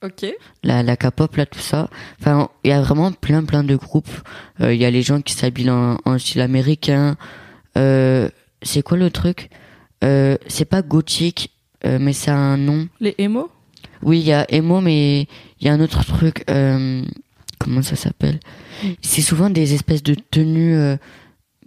[0.03, 0.27] Ok.
[0.63, 1.89] la, la K-pop là tout ça.
[2.21, 4.11] Enfin, il y a vraiment plein plein de groupes.
[4.61, 7.17] Euh, Il y a les gens qui s'habillent en, en style américain.
[7.79, 8.29] Euh,
[8.63, 9.49] c'est quoi le truc?
[10.05, 11.51] Euh, C'est pas gothique,
[11.87, 12.89] euh, mais c'est un nom.
[13.01, 13.49] Les émo
[14.03, 15.27] Oui, il y a emo, mais
[15.63, 16.45] il y a un autre truc.
[16.51, 17.03] euh,
[17.59, 18.41] comment ça s'appelle?
[19.01, 20.97] C'est souvent des espèces de tenues, euh,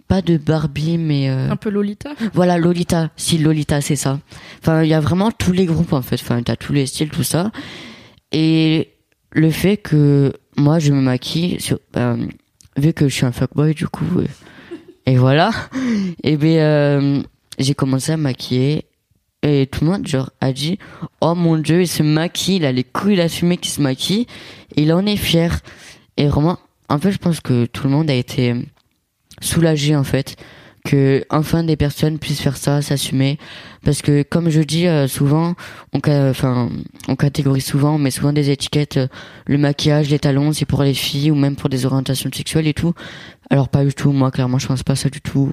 [0.06, 3.10] pas de Barbie, mais euh, Un peu Lolita voilà Lolita.
[3.16, 4.20] Si Lolita, c'est ça.
[4.60, 6.20] Enfin, il y a vraiment tous les groupes en fait.
[6.20, 7.50] Enfin, t'as tous les styles, tout ça.
[8.32, 8.90] Et
[9.32, 12.16] le fait que moi je me maquille, sur, euh,
[12.76, 14.26] vu que je suis un fuckboy du coup, euh,
[15.06, 15.50] et voilà.
[16.22, 17.22] Et ben euh,
[17.58, 18.85] j'ai commencé à maquiller
[19.46, 20.78] et tout le monde genre a dit
[21.20, 24.26] oh mon dieu il se maquille, il a les couilles assumées qui se maquille
[24.74, 25.60] et il en est fier.
[26.16, 28.54] Et vraiment, en fait je pense que tout le monde a été
[29.40, 30.36] soulagé en fait
[30.86, 33.38] que enfin des personnes puissent faire ça, s'assumer
[33.84, 35.54] parce que comme je dis euh, souvent
[35.92, 36.70] on enfin
[37.08, 39.08] on catégorise souvent on met souvent des étiquettes euh,
[39.46, 42.74] le maquillage, les talons, c'est pour les filles ou même pour des orientations sexuelles et
[42.74, 42.94] tout.
[43.48, 45.52] Alors pas du tout, moi clairement je pense pas ça du tout.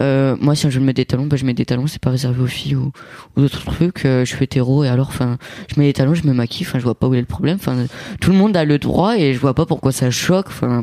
[0.00, 2.42] Euh, moi si je mettre des talons, bah, je mets des talons, c'est pas réservé
[2.42, 2.92] aux filles ou,
[3.36, 4.04] ou d'autres trucs.
[4.06, 5.36] Euh, je suis hétéro et alors enfin
[5.72, 7.56] je mets des talons, je me maquille, enfin je vois pas où est le problème.
[7.60, 7.76] Enfin
[8.20, 10.46] tout le monde a le droit et je vois pas pourquoi ça choque.
[10.48, 10.82] Enfin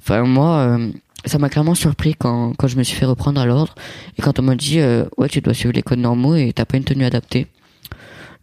[0.00, 0.90] enfin moi euh,
[1.24, 3.74] ça m'a clairement surpris quand, quand je me suis fait reprendre à l'ordre
[4.18, 6.64] et quand on m'a dit euh, ouais tu dois suivre les codes normaux et t'as
[6.64, 7.46] pas une tenue adaptée.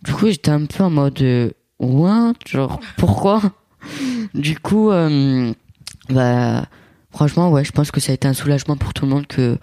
[0.04, 3.42] Du coup j'étais un peu en mode euh, what genre pourquoi?
[4.34, 5.54] Du coup euh,
[6.10, 6.66] bah
[7.12, 9.58] franchement ouais je pense que ça a été un soulagement pour tout le monde que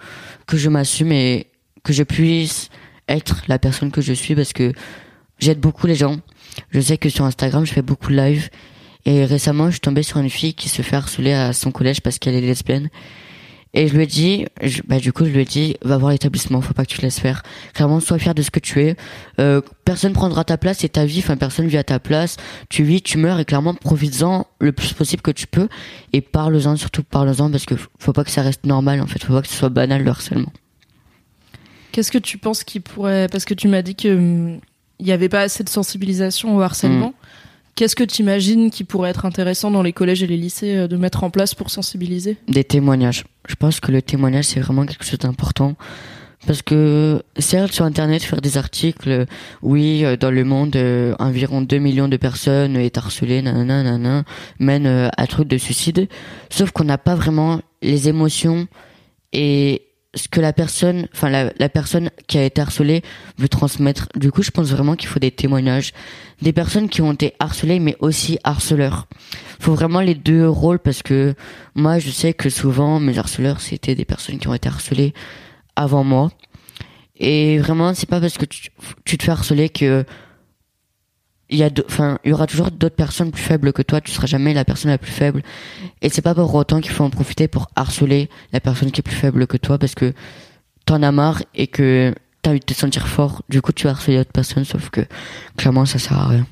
[0.45, 1.47] que je m'assume et
[1.83, 2.69] que je puisse
[3.07, 4.73] être la personne que je suis parce que
[5.39, 6.17] j'aide beaucoup les gens.
[6.71, 8.49] Je sais que sur Instagram je fais beaucoup de live
[9.07, 12.01] et récemment, je suis tombée sur une fille qui se fait harceler à son collège
[12.01, 12.89] parce qu'elle est lesbienne.
[13.73, 16.11] Et je lui ai dit, je- bah du coup, je lui ai dit, va voir
[16.11, 17.43] l'établissement, faut pas que tu te laisses faire.
[17.73, 18.95] Clairement, sois fier de ce que tu es.
[19.39, 22.37] Euh, personne prendra ta place, c'est ta vie, enfin personne vit à ta place.
[22.69, 25.67] Tu vis, tu meurs et clairement, profites-en le plus possible que tu peux.
[26.13, 29.33] Et parle-en, surtout parle-en parce que faut pas que ça reste normal en fait, faut
[29.33, 30.51] pas que ce soit banal le harcèlement.
[31.91, 33.27] Qu'est-ce que tu penses qui pourrait.
[33.31, 34.59] Parce que tu m'as dit que hum,
[34.99, 37.13] il n'y avait pas assez de sensibilisation au harcèlement.
[37.77, 40.87] Qu'est-ce que tu imagines qui pourrait être intéressant dans les collèges et les lycées euh,
[40.87, 42.35] de mettre en place pour sensibiliser?
[42.47, 43.23] Des témoignages.
[43.47, 45.75] Je pense que le témoignage, c'est vraiment quelque chose d'important.
[46.47, 49.25] Parce que, certes, sur Internet, faire des articles, euh,
[49.61, 50.75] oui, euh, dans le monde,
[51.19, 54.23] environ 2 millions de personnes est harcelées, nanana, nanana,
[54.57, 56.07] mène euh, à truc de suicide.
[56.49, 58.67] Sauf qu'on n'a pas vraiment les émotions
[59.33, 63.03] et ce que la personne, enfin, la, la personne qui a été harcelée
[63.37, 64.07] veut transmettre.
[64.15, 65.93] Du coup, je pense vraiment qu'il faut des témoignages.
[66.41, 69.07] Des personnes qui ont été harcelées, mais aussi harceleurs
[69.59, 71.33] faut vraiment les deux rôles parce que
[71.75, 75.13] moi je sais que souvent mes harceleurs c'était des personnes qui ont été harcelées
[75.75, 76.31] avant moi
[77.19, 78.69] et vraiment c'est pas parce que tu,
[79.05, 80.05] tu te fais harceler que
[81.49, 84.11] il y a enfin il y aura toujours d'autres personnes plus faibles que toi tu
[84.11, 85.43] seras jamais la personne la plus faible.
[86.01, 89.03] Et c'est pas pour autant qu'il faut en profiter pour harceler la personne qui est
[89.03, 90.13] plus faible que toi parce que
[90.85, 93.43] t'en as marre et que t'as envie de te sentir fort.
[93.49, 95.01] Du coup tu vas harceler d'autres personnes sauf que
[95.55, 96.47] clairement ça sert à rien.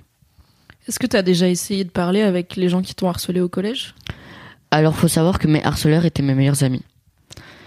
[0.88, 3.50] Est-ce que tu as déjà essayé de parler avec les gens qui t'ont harcelé au
[3.50, 3.96] collège?
[4.72, 6.84] Alors faut savoir que mes harceleurs étaient mes meilleurs amis.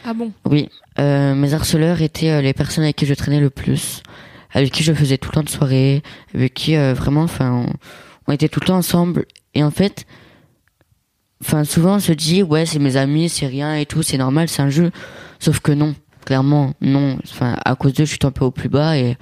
[0.04, 0.32] Ah bon?
[0.44, 4.02] Oui, euh, mes harceleurs étaient euh, les personnes avec qui je traînais le plus,
[4.52, 6.02] avec qui je faisais tout le temps de soirée,
[6.34, 7.72] avec qui euh, vraiment, enfin, on,
[8.26, 9.26] on était tout le temps ensemble.
[9.54, 10.06] Et en fait,
[11.42, 14.48] enfin, souvent on se dit ouais, c'est mes amis, c'est rien et tout, c'est normal,
[14.48, 14.90] c'est un jeu.
[15.38, 17.18] Sauf que non, clairement, non.
[17.24, 19.16] Enfin, à cause d'eux, je suis un peu au plus bas et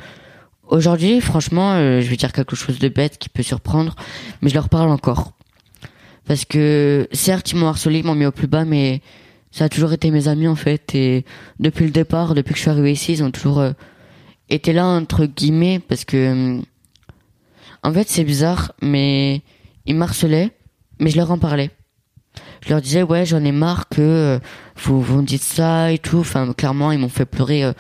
[0.69, 3.95] aujourd'hui, franchement, euh, je vais dire quelque chose de bête qui peut surprendre,
[4.43, 5.33] mais je leur parle encore.
[6.27, 9.01] Parce que certes, ils m'ont harcelé, ils m'ont mis au plus bas, mais
[9.57, 11.25] ça a toujours été mes amis en fait et
[11.61, 13.73] depuis le départ depuis que je suis arrivé ici ils ont toujours euh,
[14.49, 16.61] été là entre guillemets parce que
[17.83, 19.43] en fait c'est bizarre mais
[19.87, 20.53] ils m'harcelaient
[20.99, 21.71] mais je leur en parlais.
[22.63, 24.39] Je leur disais ouais j'en ai marre que euh,
[24.77, 26.19] vous vous me dites ça et tout.
[26.19, 27.73] Enfin clairement ils m'ont fait pleurer euh,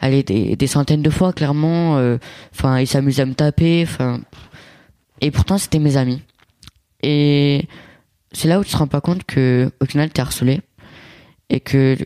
[0.00, 2.18] allez des, des centaines de fois clairement euh,
[2.54, 4.20] enfin ils s'amusaient à me taper enfin.
[5.20, 6.22] Et pourtant c'était mes amis.
[7.02, 7.66] Et
[8.32, 10.60] c'est là où tu te rends pas compte que au final t'es harcelé
[11.50, 11.96] et que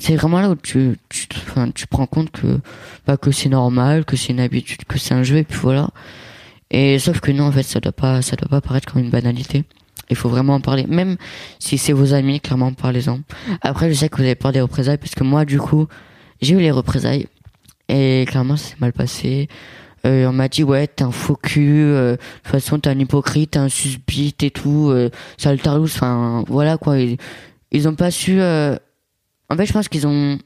[0.00, 2.58] c'est vraiment là où tu tu enfin, tu prends compte que
[3.06, 5.90] bah, que c'est normal que c'est une habitude que c'est un jeu et puis voilà
[6.72, 9.10] et sauf que non en fait ça doit pas ça doit pas paraître comme une
[9.10, 9.64] banalité
[10.08, 11.16] il faut vraiment en parler même
[11.58, 13.20] si c'est vos amis clairement parlez-en
[13.62, 15.86] après je sais que vous avez peur des représailles parce que moi du coup
[16.40, 17.26] j'ai eu les représailles
[17.88, 19.48] et clairement ça s'est mal passé
[20.06, 22.98] Euh, on m'a dit ouais t'es un faux cul, euh, de toute façon t'es un
[22.98, 26.98] hypocrite, t'es un susbit et tout, euh, sale tarlouse, enfin voilà quoi.
[26.98, 27.18] Ils,
[27.70, 28.40] ils ont pas su.
[28.40, 28.76] euh,
[29.50, 30.38] En fait je pense qu'ils ont.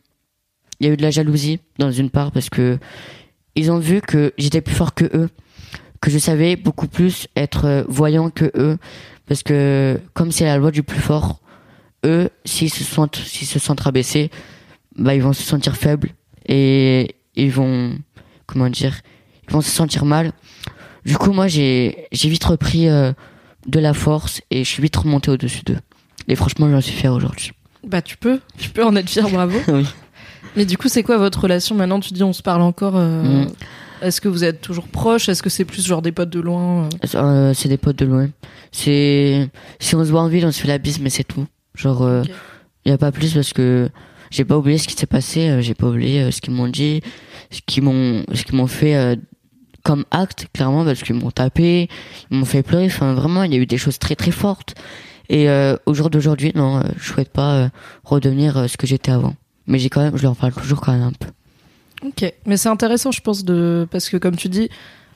[0.81, 2.79] Il y a eu de la jalousie dans une part parce que
[3.55, 5.31] ils ont vu que j'étais plus fort que eux,
[6.01, 8.77] que je savais beaucoup plus être euh, voyant que eux,
[9.27, 11.41] parce que comme c'est la loi du plus fort,
[12.05, 14.31] eux s'ils se sentent s'ils se sentent rabaissés,
[14.97, 16.11] bah ils vont se sentir faibles
[16.47, 17.97] et ils vont
[18.47, 19.01] comment dire
[19.49, 20.33] ils vont se sentir mal.
[21.05, 23.13] Du coup, moi, j'ai j'ai vite repris euh,
[23.67, 25.79] de la force et je suis vite remonté au-dessus d'eux.
[26.29, 27.53] Et franchement, j'en suis fier aujourd'hui.
[27.87, 29.59] Bah tu peux, tu peux en être fier, bravo.
[29.69, 29.87] oui.
[30.57, 32.01] Mais du coup, c'est quoi votre relation maintenant?
[32.01, 32.97] Tu dis on se parle encore.
[32.97, 33.47] euh, Mm.
[34.03, 35.29] Est-ce que vous êtes toujours proches?
[35.31, 36.89] Est-ce que c'est plus genre des potes de loin euh?
[37.15, 38.29] Euh, c'est des potes de loin.
[38.73, 41.47] C'est si on se voit en ville, on se fait la bise, mais c'est tout.
[41.75, 42.37] Genre, il Ok.
[42.87, 43.89] y a pas plus parce que
[44.31, 45.57] j'ai pas oublié ce qui s'est passé.
[45.63, 47.01] j'ai pas oublié ce qu'ils m'ont dit,
[47.51, 49.19] ce qu'ils m'ont, ce qu'ils m'ont fait
[49.85, 51.89] comme acte, clairement, parce qu'ils m'ont tapé,
[52.31, 52.87] ils m'ont fait pleurer.
[52.87, 54.75] Enfin, vraiment, il y a eu des choses très très fortes.
[55.29, 57.69] Et euh, au jour d'aujourd'hui, non, euh, je souhaite pas euh,
[58.05, 59.35] redevenir euh, ce que j'étais avant.
[59.67, 61.29] Mais j'ai quand même, je leur parle toujours quand même un peu.
[62.07, 64.69] Ok, mais c'est intéressant, je pense, de parce que comme tu dis,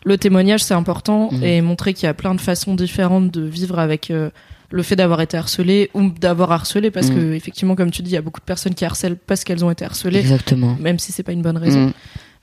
[0.05, 1.43] le témoignage c'est important Mhm.
[1.45, 4.31] et montrer qu'il y a plein de façons différentes de vivre avec euh,
[4.71, 7.15] le fait d'avoir été harcelé ou d'avoir harcelé, parce Mhm.
[7.17, 9.65] que effectivement, comme tu dis, il y a beaucoup de personnes qui harcèlent parce qu'elles
[9.65, 10.77] ont été harcelées, Exactement.
[10.81, 11.87] même si c'est pas une bonne raison.
[11.89, 11.93] Mm,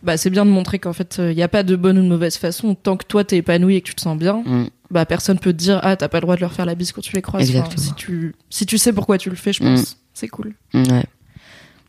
[0.06, 2.08] Bah c'est bien de montrer qu'en fait il n'y a pas de bonne ou de
[2.08, 2.76] mauvaise façon.
[2.76, 4.68] Tant que toi t'es épanoui et que tu te sens bien, mm.
[4.92, 6.92] bah personne peut te dire ah t'as pas le droit de leur faire la bise
[6.92, 7.50] quand tu les croises.
[7.56, 10.54] Enfin, si tu si tu sais pourquoi tu le fais, je pense, c'est cool.
[10.74, 11.06] Mm, ouais.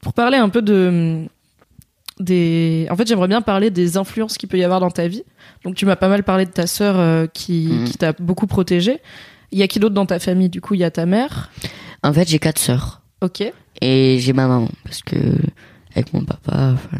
[0.00, 1.26] Pour parler un peu de
[2.18, 5.22] des, en fait j'aimerais bien parler des influences qu'il peut y avoir dans ta vie.
[5.64, 7.84] Donc tu m'as pas mal parlé de ta sœur euh, qui Mhm.
[7.84, 9.00] qui t'a beaucoup protégé.
[9.52, 10.48] Il y a qui d'autre dans ta famille?
[10.48, 11.50] Du coup il y a ta mère.
[12.02, 13.02] En fait, j'ai quatre sœurs.
[13.20, 13.42] Ok.
[13.82, 15.16] Et j'ai ma maman, parce que
[15.94, 16.98] avec mon papa, enfin,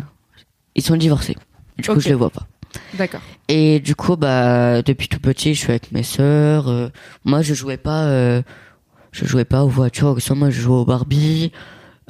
[0.77, 1.37] ils sont divorcés.
[1.77, 2.01] Du coup, Ok.
[2.01, 2.47] je les vois pas.
[2.95, 3.21] D'accord.
[3.49, 6.69] Et du coup, bah, depuis tout petit, je suis avec mes sœurs.
[6.69, 6.89] euh,
[7.25, 8.43] moi, je jouais pas, euh,
[9.13, 10.35] je jouais pas aux voitures, ça.
[10.35, 11.53] Moi, je jouais aux Barbie,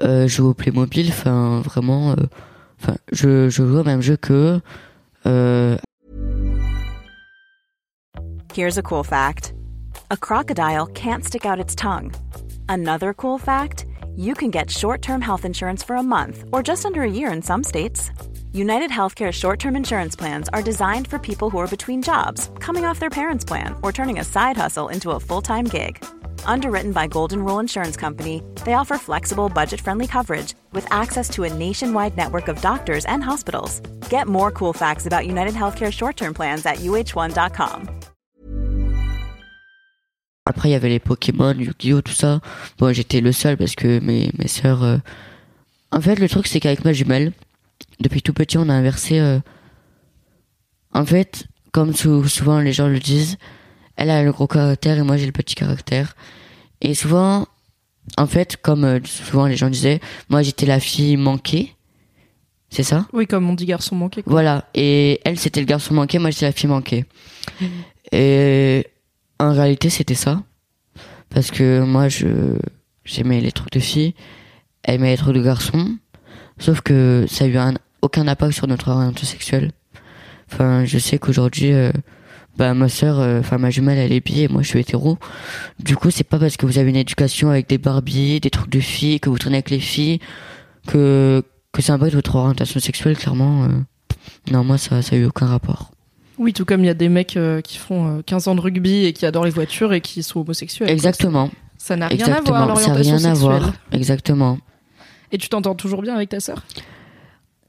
[0.00, 1.09] euh, je jouais au Playmobil.
[1.09, 2.16] Enfin, vraiment, euh,
[2.83, 4.61] enfin, je, je jouais au même jeu que.
[5.26, 5.76] Euh,
[8.55, 9.52] Here's a cool fact
[10.11, 12.12] a crocodile can't stick out its tongue.
[12.68, 13.85] Another cool fact
[14.16, 17.31] you can get short term health insurance for a month or just under a year
[17.31, 18.11] in some states.
[18.56, 22.86] United Healthcare short term insurance plans are designed for people who are between jobs, coming
[22.86, 26.02] off their parents' plan, or turning a side hustle into a full time gig.
[26.46, 31.44] Underwritten by Golden Rule Insurance Company, they offer flexible, budget friendly coverage with access to
[31.44, 33.80] a nationwide network of doctors and hospitals.
[34.08, 37.88] Get more cool facts about United Healthcare short term plans at uh1.com.
[40.48, 42.40] Après, il y avait les Pokémon, Yu-Gi-Oh, tout ça.
[42.78, 44.82] Bon, j'étais le seul parce que mes, mes sœurs.
[44.82, 44.98] euh,
[45.90, 47.32] En fait, le truc, c'est qu'avec ma jumelle,
[48.00, 49.18] depuis tout petit, on a inversé.
[49.18, 49.38] euh,
[50.92, 53.36] En fait, comme sou- souvent les gens le disent,
[53.96, 56.14] elle a le gros caractère et moi j'ai le petit caractère.
[56.80, 57.46] Et souvent,
[58.18, 61.74] en fait, comme euh, souvent les gens disaient, moi j'étais la fille manquée.
[62.68, 63.06] C'est ça?
[63.12, 64.22] Oui, comme on dit garçon manqué.
[64.22, 64.32] quoi.
[64.32, 64.64] voilà.
[64.74, 67.04] Et elle, c'était le garçon manqué, moi, j'étais la fille manquée.
[68.12, 68.84] Et
[69.38, 70.42] en réalité, c'était ça.
[71.30, 72.56] Parce que moi, je
[73.04, 74.14] j'aimais les trucs de filles,
[74.82, 75.96] elle aimait les trucs de garçons.
[76.58, 79.72] Sauf que ça a eu un, aucun impact sur notre orientation sexuelle.
[80.52, 81.90] Enfin, je sais qu'aujourd'hui, euh,
[82.56, 85.18] bah, ma sœur, euh, enfin, ma jumelle, elle est bi et moi, je suis hétéro.
[85.80, 88.70] Du coup, c'est pas parce que vous avez une éducation avec des Barbies, des trucs
[88.70, 90.20] de filles, que vous traînez avec les filles,
[90.86, 91.42] que,
[91.72, 93.64] que ça impacte votre orientation sexuelle, clairement.
[93.64, 93.68] euh,
[94.50, 95.90] non, moi, ça, ça a eu aucun rapport.
[96.38, 99.06] Oui, tout comme il y a des mecs qui font euh, 15 ans de rugby
[99.06, 100.90] et qui adorent les voitures et qui sont homosexuels.
[100.90, 101.50] Exactement.
[101.78, 102.76] Ça n'a rien à voir Exactement.
[102.76, 103.72] Ça n'a l'orientation rien à voir.
[103.92, 104.58] Exactement.
[105.32, 106.64] Et tu t'entends toujours bien avec ta sœur?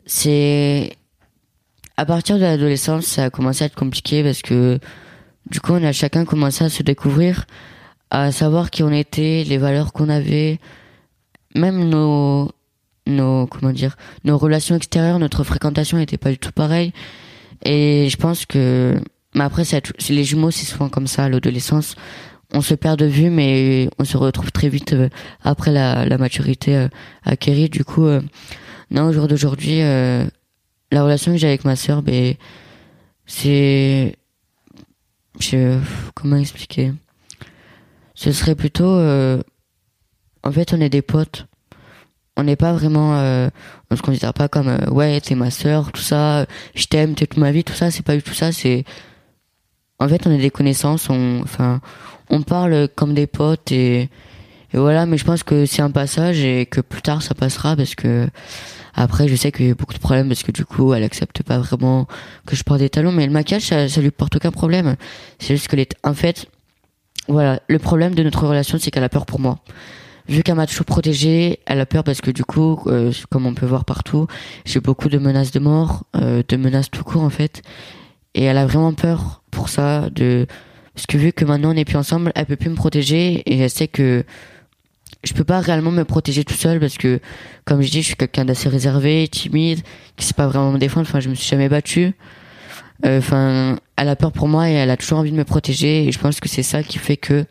[0.06, 0.96] C'est
[1.98, 4.80] à partir de l'adolescence, ça a commencé à être compliqué parce que
[5.50, 7.46] du coup, on a chacun commencé à se découvrir,
[8.12, 10.60] à savoir qui on était, les valeurs qu'on avait,
[11.56, 12.52] même nos
[13.08, 16.92] nos comment dire, nos relations extérieures, notre fréquentation n'était pas du tout pareille.
[17.64, 19.00] Et je pense que
[19.34, 19.78] mais après ça,
[20.10, 21.96] les jumeaux, c'est souvent comme ça à l'adolescence.
[22.54, 25.10] On se perd de vue, mais on se retrouve très vite euh,
[25.44, 26.88] après la, la maturité euh,
[27.24, 27.70] acquérie.
[27.70, 28.22] Du coup, euh,
[28.90, 32.36] non, au jour d'aujourd'hui, la relation que j'ai avec ma sœur, ben,
[33.26, 34.16] c'est,
[35.40, 35.78] je,
[36.16, 36.94] comment expliquer?
[38.16, 41.48] Ce serait plutôt, en fait, on est des potes.
[42.38, 43.50] On n'est pas vraiment, euh,
[43.92, 47.40] on se considère pas comme, ouais, t'es ma sœur, tout ça, je t'aime, t'es toute
[47.40, 47.92] ma vie, tout ça.
[47.92, 48.52] C'est pas du tout ça.
[48.52, 48.86] C'est,
[50.00, 51.10] en fait, on est des connaissances.
[51.10, 51.82] On, enfin,
[52.30, 54.10] on parle comme des potes et
[54.74, 57.96] voilà, mais je pense que c'est un passage et que plus tard ça passera parce
[57.96, 58.28] que
[58.94, 61.42] après je sais qu'il y a beaucoup de problèmes parce que du coup elle accepte
[61.44, 62.08] pas vraiment
[62.46, 64.96] que je porte des talons, mais le maquillage ça, ça lui porte aucun problème.
[65.40, 66.48] C'est juste que les, en fait,
[67.28, 69.60] voilà, le problème de notre relation c'est qu'elle a peur pour moi.
[70.28, 73.54] Vu qu'elle m'a toujours protégée, elle a peur parce que du coup, euh, comme on
[73.54, 74.28] peut voir partout,
[74.66, 77.62] j'ai beaucoup de menaces de mort, euh, de menaces tout court en fait,
[78.36, 80.46] et elle a vraiment peur pour ça de
[80.98, 83.60] parce que vu que maintenant on n'est plus ensemble, elle peut plus me protéger et
[83.60, 84.24] elle sait que
[85.24, 87.20] je peux pas réellement me protéger tout seul parce que,
[87.66, 89.82] comme je dis, je suis quelqu'un d'assez réservé, timide,
[90.16, 91.06] qui sait pas vraiment me défendre.
[91.08, 92.16] Enfin, je me suis jamais battu.
[93.06, 96.08] Euh, Enfin, elle a peur pour moi et elle a toujours envie de me protéger.
[96.08, 97.46] Et je pense que c'est ça qui fait que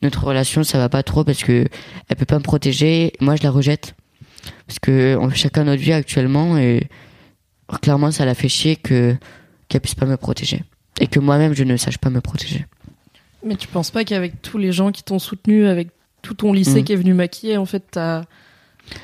[0.00, 1.64] notre relation, ça va pas trop parce que
[2.08, 3.12] elle peut pas me protéger.
[3.20, 3.96] Moi, je la rejette
[4.68, 6.86] parce que on fait chacun notre vie actuellement et
[7.82, 9.16] clairement, ça la fait chier que
[9.66, 10.62] qu'elle puisse pas me protéger
[11.00, 12.66] et que moi-même je ne sache pas me protéger.
[13.44, 15.88] Mais tu penses pas qu'avec tous les gens qui t'ont soutenu, avec
[16.22, 16.84] tout ton lycée Mm.
[16.84, 18.22] qui est venu maquiller, en fait, t'as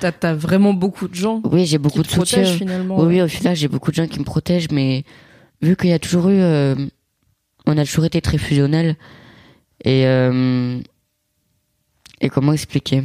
[0.00, 2.58] t'as as vraiment beaucoup de gens Oui, j'ai beaucoup qui de te protègent soutien.
[2.58, 2.98] finalement.
[3.00, 5.04] Oui, oui, au final, j'ai beaucoup de gens qui me protègent, mais
[5.62, 6.74] vu qu'il y a toujours eu, euh,
[7.66, 8.96] on a toujours été très fusionnels.
[9.84, 10.78] Et euh,
[12.20, 13.04] et comment expliquer?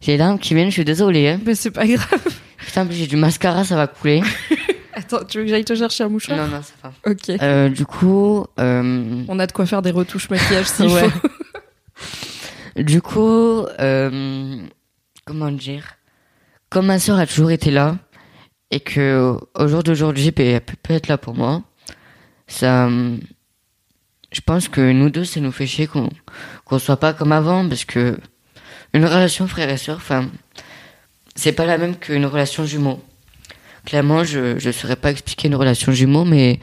[0.00, 1.28] J'ai les larmes qui viennent, je suis désolée.
[1.28, 1.40] Hein.
[1.44, 2.22] Mais c'est pas grave.
[2.58, 4.22] Putain, j'ai du mascara, ça va couler.
[5.14, 6.92] Attends, tu veux que j'aille te chercher un mouchoir non, non, ça va.
[7.10, 7.30] Ok.
[7.40, 11.08] Euh, du coup, euh, On a de quoi faire des retouches maquillage s'il Ouais.
[11.08, 11.28] faut.
[12.82, 14.56] du coup, euh,
[15.24, 15.94] comment dire?
[16.70, 17.96] Comme ma sœur a toujours été là
[18.72, 21.62] et que au jour d'aujourd'hui, elle peut pas être là pour moi,
[22.48, 22.88] ça,
[24.32, 26.10] je pense que nous deux, ça nous fait chier qu'on
[26.64, 28.18] qu'on soit pas comme avant parce que
[28.92, 30.28] une relation frère et sœur, enfin,
[31.36, 33.00] c'est pas la même qu'une relation jumeau.
[33.86, 36.60] Clairement, je je saurais pas expliquer une relation jumeau, mais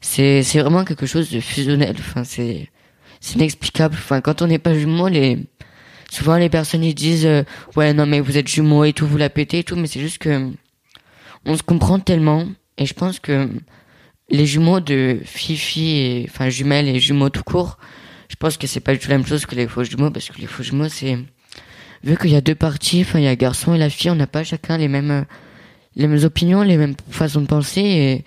[0.00, 1.96] c'est vraiment quelque chose de fusionnel.
[1.98, 2.68] Enfin, c'est
[3.34, 3.94] inexplicable.
[3.98, 5.38] Enfin, quand on n'est pas jumeaux, les
[6.10, 7.42] souvent les personnes ils disent euh,
[7.76, 10.00] ouais non mais vous êtes jumeaux et tout, vous la pétez et tout, mais c'est
[10.00, 10.50] juste que
[11.44, 12.46] on se comprend tellement
[12.78, 13.48] et je pense que
[14.28, 17.78] les jumeaux de Fifi et enfin jumelles et jumeaux tout court,
[18.28, 20.28] je pense que c'est pas du tout la même chose que les faux jumeaux parce
[20.30, 21.18] que les faux jumeaux c'est
[22.04, 24.16] vu qu'il y a deux parties, enfin il y a garçon et la fille, on
[24.16, 25.22] n'a pas chacun les mêmes euh,
[25.96, 28.24] les mêmes opinions, les mêmes façons de penser et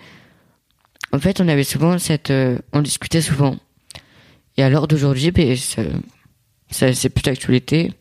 [1.12, 3.56] en fait on avait souvent cette euh, on discutait souvent.
[4.56, 5.82] Et à l'heure d'aujourd'hui ben, ça,
[6.70, 7.92] ça c'est plus d'actualité.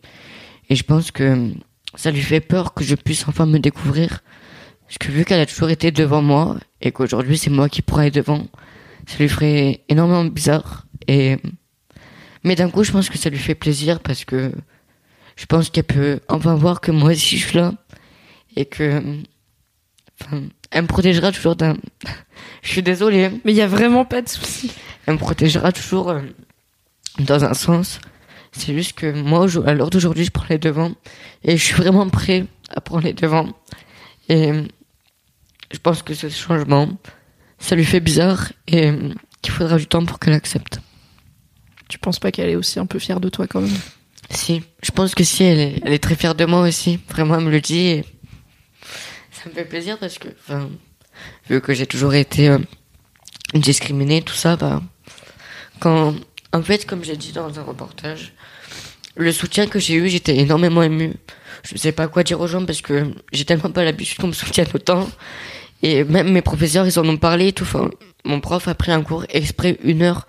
[0.70, 1.52] Et je pense que
[1.96, 4.22] ça lui fait peur que je puisse enfin me découvrir.
[4.88, 8.08] Parce que vu qu'elle a toujours été devant moi et qu'aujourd'hui c'est moi qui pourrais
[8.08, 8.46] être devant
[9.06, 10.88] ça lui ferait énormément bizarre.
[11.08, 11.38] Et
[12.44, 14.52] mais d'un coup je pense que ça lui fait plaisir parce que
[15.36, 17.74] je pense qu'elle peut enfin voir que moi aussi je suis là.
[18.56, 19.22] Et que enfin,
[20.72, 21.78] elle me protégera toujours d'un
[22.62, 24.72] je suis désolée Mais il y a vraiment pas de souci.
[25.06, 26.22] elle me protégera toujours euh,
[27.20, 28.00] dans un sens.
[28.52, 30.92] C'est juste que moi, à l'heure d'aujourd'hui, je prends les devants
[31.44, 33.50] et je suis vraiment prêt à prendre les devants.
[34.28, 34.64] Et euh,
[35.72, 36.90] je pense que ce changement,
[37.60, 40.80] ça lui fait bizarre et euh, qu'il faudra du temps pour qu'elle accepte.
[41.88, 43.78] Tu penses pas qu'elle est aussi un peu fière de toi quand même?
[44.32, 47.00] Si, je pense que si, elle est, elle est très fière de moi aussi.
[47.10, 48.06] Vraiment, elle me le dit et
[49.42, 50.70] ça me fait plaisir parce que, enfin,
[51.50, 52.60] vu que j'ai toujours été euh,
[53.54, 54.82] discriminée, tout ça, bah,
[55.80, 56.14] quand,
[56.52, 58.34] en fait, comme j'ai dit dans un reportage,
[59.16, 61.14] le soutien que j'ai eu, j'étais énormément ému.
[61.64, 64.34] Je sais pas quoi dire aux gens parce que j'ai tellement pas l'habitude qu'on me
[64.34, 65.10] soutienne autant.
[65.82, 67.64] Et même mes professeurs, ils en ont parlé et tout.
[67.64, 67.90] Enfin,
[68.26, 70.28] mon prof a pris un cours exprès une heure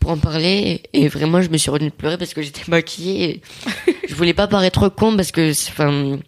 [0.00, 0.82] pour en parler.
[0.92, 3.42] Et vraiment, je me suis retenue de pleurer parce que j'étais maquillée.
[4.08, 6.18] Je voulais pas paraître con parce que, enfin,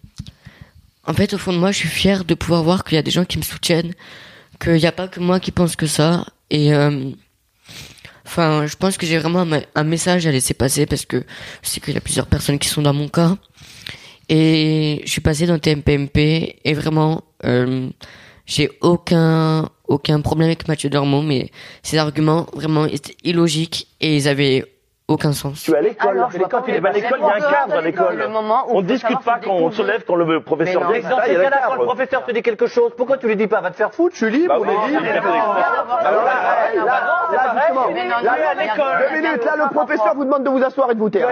[1.08, 3.02] en fait, au fond de moi, je suis fière de pouvoir voir qu'il y a
[3.02, 3.94] des gens qui me soutiennent,
[4.60, 6.26] qu'il n'y a pas que moi qui pense que ça.
[6.50, 7.10] Et, euh,
[8.26, 11.24] enfin, je pense que j'ai vraiment un, message à laisser passer parce que
[11.62, 13.36] je sais qu'il y a plusieurs personnes qui sont dans mon cas.
[14.28, 17.88] Et je suis passée dans TMPMP et vraiment, euh,
[18.44, 21.50] j'ai aucun, aucun problème avec Mathieu Dormont, mais
[21.82, 24.66] ses arguments vraiment étaient illogiques et ils avaient
[25.08, 25.62] aucun sens.
[25.62, 26.26] Tu es à l'école.
[26.50, 28.30] Quand est pourquoi à l'école, il y a un cadre à l'école.
[28.68, 31.30] On ne discute pas quand on se lève, quand le professeur dit Dans ça, ces
[31.30, 31.68] il y a un cas-là, cadre.
[31.68, 33.92] quand le professeur te dit quelque chose, pourquoi tu lui dis pas Va te faire
[33.92, 35.02] foutre, je suis libre, Bah on est libre.
[36.00, 36.34] Alors là,
[36.84, 37.18] là,
[38.50, 39.08] à l'école.
[39.10, 41.28] Deux minutes, là, le professeur vous demande de vous asseoir et de vous taire.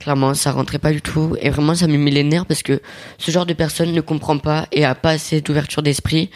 [0.00, 1.36] Clairement, ça rentrait pas du tout.
[1.40, 2.80] Et vraiment, ça me met les nerfs parce que
[3.18, 6.30] ce genre de personne ne comprend pas et a pas assez d'ouverture d'esprit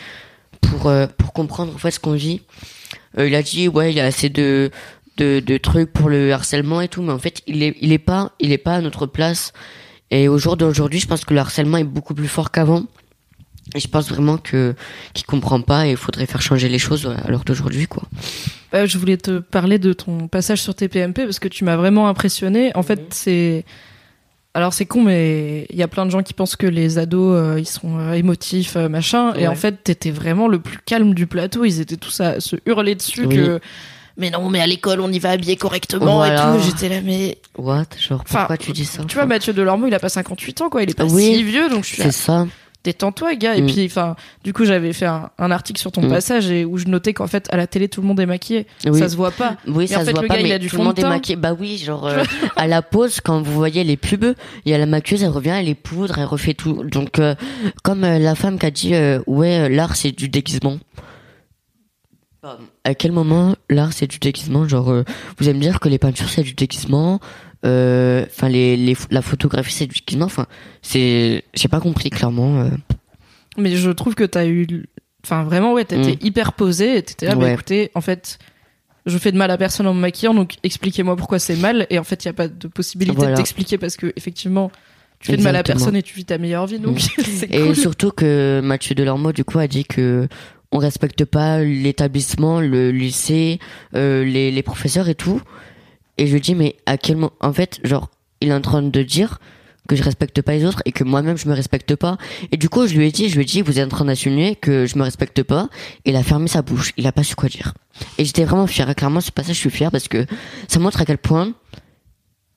[0.61, 2.43] pour, euh, pour comprendre en fait ce qu'on vit.
[3.19, 4.71] Euh, il a dit, ouais, il y a assez de,
[5.21, 7.99] de, de trucs pour le harcèlement et tout, mais en fait, il est, il est
[7.99, 9.53] pas, il est pas à notre place.
[10.11, 12.85] Et au jour d'aujourd'hui, je pense que le harcèlement est beaucoup plus fort qu'avant.
[13.75, 14.75] Et je pense vraiment que,
[15.15, 18.03] qu'il comprend pas et il faudrait faire changer les choses à l'heure d'aujourd'hui, quoi.
[18.73, 22.09] Bah, je voulais te parler de ton passage sur TPMP parce que tu m'as vraiment
[22.09, 22.73] impressionné.
[22.75, 23.65] En fait, c'est
[24.55, 27.37] alors c'est con, mais il y a plein de gens qui pensent que les ados,
[27.37, 29.33] euh, ils sont euh, émotifs, euh, machin.
[29.35, 31.65] Et en fait, t'étais vraiment le plus calme du plateau.
[31.65, 33.37] Ils étaient tous à se hurler dessus Oui.
[33.37, 33.61] que.
[34.21, 36.55] Mais non, mais à l'école, on y va habillé correctement Voilà.
[36.55, 36.65] et tout.
[36.65, 37.85] J'étais là, mais What?
[37.99, 40.69] Genre, Enfin, pourquoi tu dis ça tu vois, Mathieu Delormeau, il a pas 58 ans,
[40.71, 40.83] quoi.
[40.83, 41.23] Il est pas Oui.
[41.37, 42.47] si vieux, donc je suis là, C'est ça.
[42.85, 43.57] détends-toi, gars.
[43.57, 43.67] Et Mm.
[43.67, 46.09] puis, enfin, du coup, j'avais fait un, un article sur ton Mm.
[46.11, 48.67] passage et où je notais qu'en fait, à la télé, tout le monde est maquillé.
[48.87, 48.99] Oui.
[48.99, 49.57] Ça se voit pas.
[49.67, 50.77] Oui, Mais ça en se fait, voit le pas, gars, il mais a du tout
[50.79, 51.37] le monde de est maquillé.
[51.37, 52.23] Bah oui, genre euh,
[52.57, 55.51] à la pause, quand vous voyez les pubs, il y a la maquilleuse, elle revient,
[55.59, 56.83] elle les poudre, elle refait tout.
[56.85, 57.35] Donc, euh,
[57.83, 58.93] comme euh, la femme qui a dit,
[59.27, 60.79] ouais, l'art c'est du déguisement.
[62.85, 64.67] À quel moment l'art c'est du déguisement?
[64.67, 65.05] Genre, euh,
[65.39, 67.21] vous allez me dire que les peintures c'est du déguisement,
[67.67, 70.27] euh, enfin les, les, la photographie c'est du déguisement.
[70.27, 70.47] Enfin,
[70.83, 72.61] c'est, j'ai pas compris clairement.
[72.63, 72.71] euh.
[73.59, 74.87] Mais je trouve que t'as eu.
[75.25, 76.27] Enfin, vraiment, ouais, t'étais Mm.
[76.27, 77.53] hyper posé et t'étais là, bah Ouais.
[77.53, 78.39] écoutez, en fait,
[79.05, 81.87] je fais de mal à personne en me maquillant, donc expliquez-moi pourquoi c'est mal.
[81.91, 83.33] Et en fait, il n'y a pas de possibilité Voilà.
[83.33, 84.71] de t'expliquer parce que, effectivement,
[85.19, 87.75] tu fais de mal à personne et tu vis ta meilleure vie, donc c'est Et
[87.75, 90.27] surtout que Mathieu Delormeau, du coup, a dit que
[90.73, 93.59] on respecte pas l'établissement, le lycée,
[93.95, 95.41] euh, les, les professeurs et tout.
[96.19, 98.11] Et je lui dis, mais à quel moment, en fait, genre,
[98.41, 99.39] il est en train de dire
[99.89, 102.17] que je respecte pas les autres et que moi-même je me respecte pas.
[102.53, 104.05] Et du coup, je lui ai dit, je lui ai dit, vous êtes en train
[104.05, 105.69] d'assumer que je me respecte pas.
[106.05, 106.93] Et il a fermé sa bouche.
[106.97, 107.75] Il a pas su quoi dire.
[108.17, 108.95] Et j'étais vraiment fière.
[108.95, 110.27] Clairement, ce passage, je suis fière parce que
[110.69, 111.55] ça montre à quel point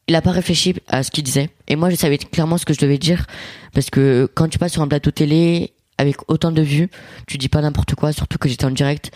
[0.07, 1.49] il a pas réfléchi à ce qu'il disait.
[1.67, 3.25] Et moi, je savais clairement ce que je devais dire.
[3.73, 6.89] Parce que quand tu passes sur un plateau télé avec autant de vues,
[7.27, 9.11] tu dis pas n'importe quoi, surtout que j'étais en direct.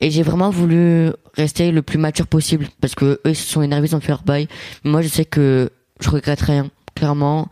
[0.00, 2.68] Et j'ai vraiment voulu rester le plus mature possible.
[2.80, 4.46] Parce que eux, ils se sont énervés, ils ont fait leur bail.
[4.84, 5.70] Mais moi, je sais que
[6.00, 6.70] je regrette rien.
[6.94, 7.48] Clairement,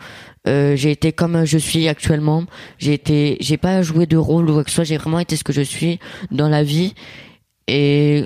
[0.46, 2.44] euh, j'ai été comme je suis actuellement.
[2.78, 4.84] J'ai été, j'ai pas joué de rôle ou quoi que ce soit.
[4.84, 5.98] J'ai vraiment été ce que je suis
[6.30, 6.94] dans la vie.
[7.68, 8.24] Et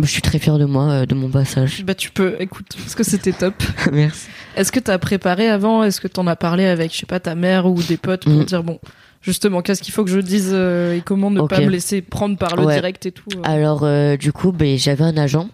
[0.00, 1.84] je suis très fière de moi, euh, de mon passage.
[1.84, 3.54] Bah, tu peux, écoute, parce que c'était top.
[3.92, 4.26] Merci.
[4.56, 5.82] Est-ce que t'as préparé avant?
[5.84, 8.32] Est-ce que t'en as parlé avec, je sais pas, ta mère ou des potes pour
[8.32, 8.44] Mm.
[8.44, 8.80] dire, bon,
[9.20, 12.36] justement, qu'est-ce qu'il faut que je dise euh, et comment ne pas me laisser prendre
[12.36, 12.74] par le Ouais.
[12.74, 13.40] direct et tout euh.
[13.44, 15.48] Alors euh, du coup, ben, j'avais un agent,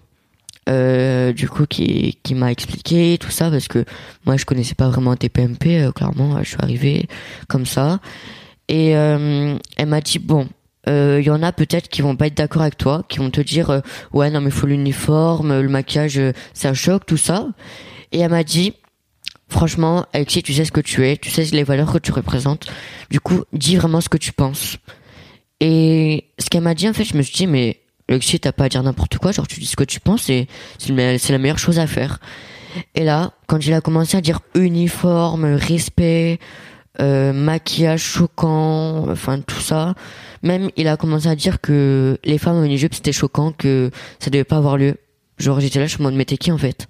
[0.69, 3.85] euh, du coup qui qui m'a expliqué tout ça parce que
[4.25, 5.91] moi je connaissais pas vraiment TPMP.
[5.95, 7.07] clairement, je suis arrivé
[7.49, 8.01] comme ça
[8.69, 10.49] et elle m'a dit bon.
[10.87, 13.41] Il y en a peut-être qui vont pas être d'accord avec toi, qui vont te
[13.41, 13.81] dire euh,
[14.13, 17.49] ouais non mais faut l'uniforme, le maquillage, euh, ça choque tout ça.
[18.13, 18.75] Et elle m'a dit
[19.49, 22.67] franchement Alexis tu sais ce que tu es, tu sais les valeurs que tu représentes.
[23.11, 24.79] Du coup dis vraiment ce que tu penses.
[25.61, 28.65] Et ce qu'elle m'a dit, en fait, je me suis dit, mais Alexis, t'as pas
[28.65, 30.47] à dire n'importe quoi, genre tu dis ce que tu penses et
[30.79, 32.19] c'est la meilleure chose à faire.
[32.95, 36.39] Et là, quand il a commencé à dire uniforme, respect,
[37.01, 39.95] euh, maquillage choquant, enfin tout ça,
[40.43, 44.31] même il a commencé à dire que les femmes en mini-jupe c'était choquant, que ça
[44.31, 44.97] devait pas avoir lieu.
[45.39, 46.87] Genre j'étais là, je me t'es qui en fait?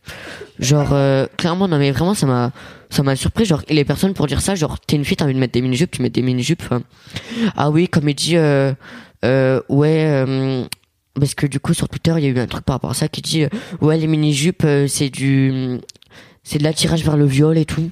[0.58, 2.52] Genre euh, clairement non mais vraiment ça m'a
[2.90, 3.44] ça m'a surpris.
[3.44, 5.62] Genre les personnes pour dire ça genre t'es une fille t'as envie de mettre des
[5.62, 6.82] mini-jupes tu mets des mini-jupes enfin,
[7.56, 8.72] ah oui comme il dit euh,
[9.24, 10.64] euh, ouais euh,
[11.18, 12.94] parce que du coup sur Twitter il y a eu un truc par rapport à
[12.94, 13.48] ça qui dit euh,
[13.80, 15.80] ouais les mini-jupes euh, c'est du
[16.42, 17.90] c'est de l'attirage vers le viol et tout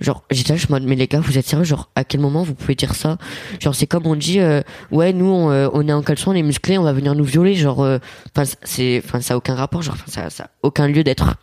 [0.00, 2.20] genre j'étais là je me demande mais les gars vous êtes sérieux genre à quel
[2.20, 3.18] moment vous pouvez dire ça?
[3.60, 6.34] Genre c'est comme on dit euh, ouais nous on, euh, on est en caleçon on
[6.34, 7.98] est musclé on va venir nous violer genre euh,
[8.34, 11.34] enfin c'est enfin ça a aucun rapport genre ça ça a aucun lieu d'être.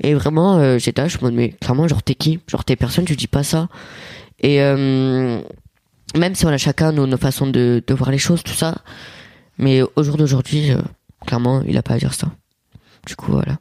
[0.00, 2.40] Et vraiment euh, j'étais là je me demande mais clairement genre t'es qui?
[2.48, 3.68] Genre t'es personne tu dis pas ça.
[4.40, 5.40] Et euh,
[6.16, 8.74] même si on a chacun nos, nos façons de, de voir les choses tout ça
[9.56, 10.78] mais au jour d'aujourd'hui euh,
[11.26, 12.26] clairement il a pas à dire ça.
[13.06, 13.58] Du coup voilà.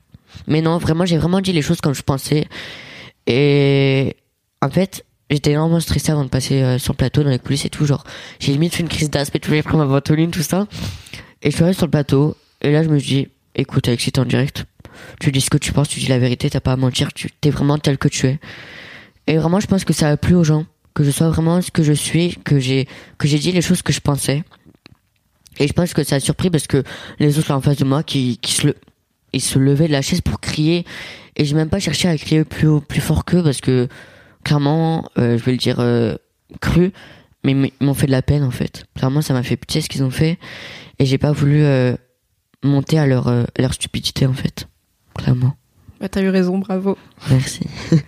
[0.47, 2.47] Mais non vraiment j'ai vraiment dit les choses comme je pensais.
[3.27, 4.17] Et
[4.64, 7.66] en fait j'étais énormément stressé avant de passer euh, sur le plateau dans les coulisses
[7.66, 8.03] et tout genre
[8.39, 10.68] j'ai limite fait une crise d'asthme et tout j'ai pris ma ventoline tout ça.
[11.41, 14.20] Et je suis arrivé sur le plateau et là je me dit écoute Alexis t'es
[14.20, 14.66] en direct.
[15.20, 17.30] Tu dis ce que tu penses tu dis la vérité t'as pas à mentir tu
[17.32, 18.39] t'es vraiment tel que tu es.
[19.28, 21.72] Et vraiment je pense que ça a plu aux gens que je sois vraiment ce
[21.72, 22.88] que je suis que j'ai
[23.18, 24.43] que j'ai dit les choses que je pensais.
[25.59, 26.84] Et je pense que ça a surpris parce que
[27.20, 28.68] les autres là en face de moi qui qui se
[29.34, 30.86] ils se levaient de la chaise pour crier.
[31.36, 33.88] Et j'ai même pas cherché à crier plus haut, plus fort qu'eux parce que
[34.44, 36.16] clairement euh, je vais le dire euh,
[36.62, 36.91] cru
[37.44, 39.89] mais ils m'ont fait de la peine en fait clairement ça m'a fait pitié ce
[39.89, 40.38] qu'ils ont fait
[41.00, 41.96] et j'ai pas voulu euh,
[42.64, 44.68] monter à leur leur stupidité en fait
[45.18, 45.56] clairement
[46.00, 46.98] Bah, t'as eu raison, bravo.
[47.30, 47.62] merci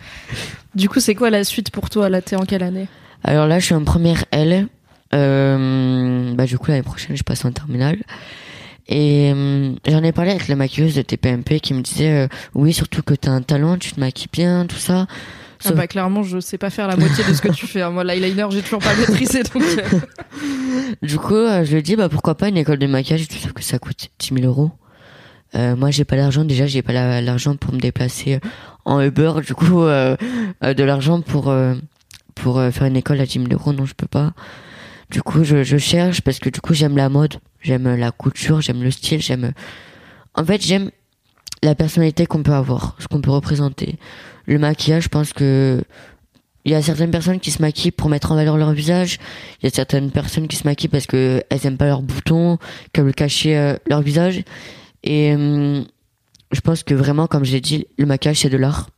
[0.76, 2.88] Du coup, c'est quoi la suite pour toi Là, t'es en quelle année?
[3.24, 4.68] Alors là, je suis en première L.
[5.12, 7.98] Bah du coup, l'année prochaine, je passe en terminale.
[8.88, 12.72] Et euh, j'en ai parlé avec la maquilleuse de TPMP qui me disait euh, oui,
[12.74, 15.08] surtout que t'as un talent, tu te maquilles bien, tout ça.
[15.64, 17.82] Ah bah clairement, je sais pas faire la moitié de ce que tu fais.
[17.82, 17.89] hein.
[17.91, 19.64] Moi, l'eyeliner, j'ai toujours pas maîtrisé, donc.
[19.64, 19.99] euh,
[21.01, 23.53] Du coup, euh, je lui ai dit bah pourquoi pas une école de maquillage sauf
[23.53, 24.72] que ça coûte 10 000 euros.
[25.56, 26.43] Euh, moi, j'ai pas l'argent.
[26.43, 28.39] Déjà, j'ai pas la- l'argent pour me déplacer
[28.84, 30.16] en Uber du coup euh,
[30.64, 31.76] euh, de l'argent pour euh,
[32.36, 33.72] pour euh, faire une école à 10 000 euros.
[33.74, 34.34] Non, je peux pas.
[35.12, 38.60] Du coup, je, je cherche parce que du coup, j'aime la mode, j'aime la couture,
[38.62, 39.53] j'aime le style, j'aime.
[40.34, 40.89] En fait, j'aime
[41.64, 43.97] la personnalité qu'on peut avoir, ce qu'on peut représenter.
[44.46, 45.84] Le maquillage, je pense que
[46.66, 49.20] il y a certaines personnes qui se maquillent pour mettre en valeur leur visage.
[49.62, 52.58] Il y a certaines personnes qui se maquillent parce que elles aiment pas leurs boutons,
[52.91, 54.43] qu'elles veulent cacher euh, leur visage.
[55.04, 55.86] Et hum,
[56.52, 58.89] je pense que vraiment, comme j'ai dit, le maquillage c'est de l'art.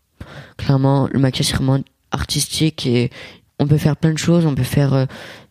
[0.58, 1.80] Clairement, le maquillage c'est vraiment
[2.12, 3.12] artistique et
[3.60, 4.46] on peut faire plein de choses.
[4.46, 5.06] On peut faire euh,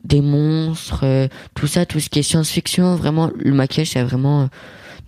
[0.05, 2.95] des monstres, euh, tout ça, tout ce qui est science-fiction.
[2.97, 4.47] Vraiment, le maquillage c'est vraiment euh,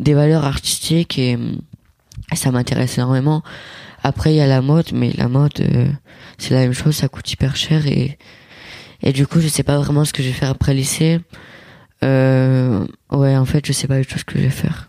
[0.01, 1.39] des valeurs artistiques et
[2.35, 3.43] ça m'intéresse énormément.
[4.09, 5.87] Après, il y a la mode, mais la mode, euh,
[6.39, 8.19] c'est la même chose, ça coûte hyper cher et,
[9.03, 11.21] et du coup, je sais pas vraiment ce que je vais faire après le lycée.
[12.05, 14.89] Euh, ouais, en fait, je sais pas du tout ce que je vais faire.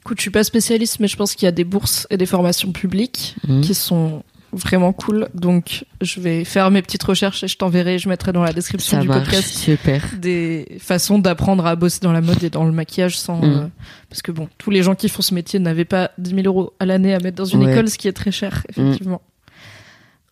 [0.00, 2.26] Écoute, je suis pas spécialiste, mais je pense qu'il y a des bourses et des
[2.26, 3.60] formations publiques Mhm.
[3.62, 4.22] qui sont
[4.54, 5.28] vraiment cool.
[5.34, 8.96] Donc, je vais faire mes petites recherches et je t'enverrai, je mettrai dans la description
[8.98, 10.02] Ça du marche, podcast super.
[10.18, 13.44] des façons d'apprendre à bosser dans la mode et dans le maquillage sans Mm.
[13.44, 13.66] euh,
[14.08, 16.72] parce que bon tous les gens qui font ce métier n'avaient pas 10 000 euros
[16.80, 17.72] à l'année à mettre dans une Ouais.
[17.72, 18.80] école ce qui est très cher Mm.
[18.88, 19.20] effectivement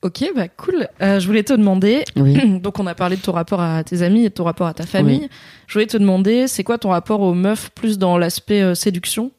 [0.03, 2.59] ok bah cool Euh, je voulais te demander Oui.
[2.61, 4.75] donc on a parlé de ton rapport à tes amis et de ton rapport à
[4.75, 5.29] ta famille
[5.67, 9.31] je voulais te demander c'est quoi ton rapport aux meufs plus dans l'aspect euh, séduction?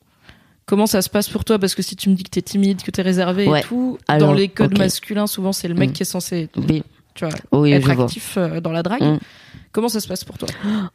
[0.66, 1.59] Comment ça se passe pour toi?
[1.59, 3.59] Parce que si tu me dis que t'es timide, que t'es réservé Ouais.
[3.59, 5.93] et tout, Alors, dans les codes masculins, souvent c'est le mec Mm.
[5.93, 6.84] qui est censé, Oui,
[7.16, 8.05] tu vois, oui être vois.
[8.05, 9.01] actif euh, dans la drague.
[9.03, 9.20] Mm.
[9.74, 10.47] Comment ça se passe pour toi?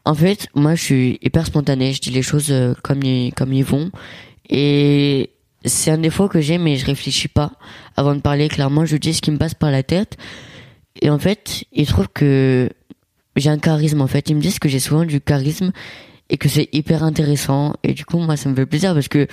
[0.05, 1.93] En fait, moi, je suis hyper spontané.
[1.93, 3.91] Je dis les choses euh, comme ils, comme ils vont.
[4.49, 5.31] Et
[5.64, 7.53] c'est un défaut que j'ai, mais je réfléchis pas
[7.97, 8.49] avant de parler.
[8.49, 10.16] Clairement, je dis ce qui me passe par la tête.
[11.03, 12.71] Et en fait, ils trouvent que
[13.37, 14.01] j'ai un charisme.
[14.01, 15.73] En fait, ils me disent que j'ai souvent du charisme
[16.31, 17.75] et que c'est hyper intéressant.
[17.83, 19.27] Et du coup, moi, ça me fait plaisir parce que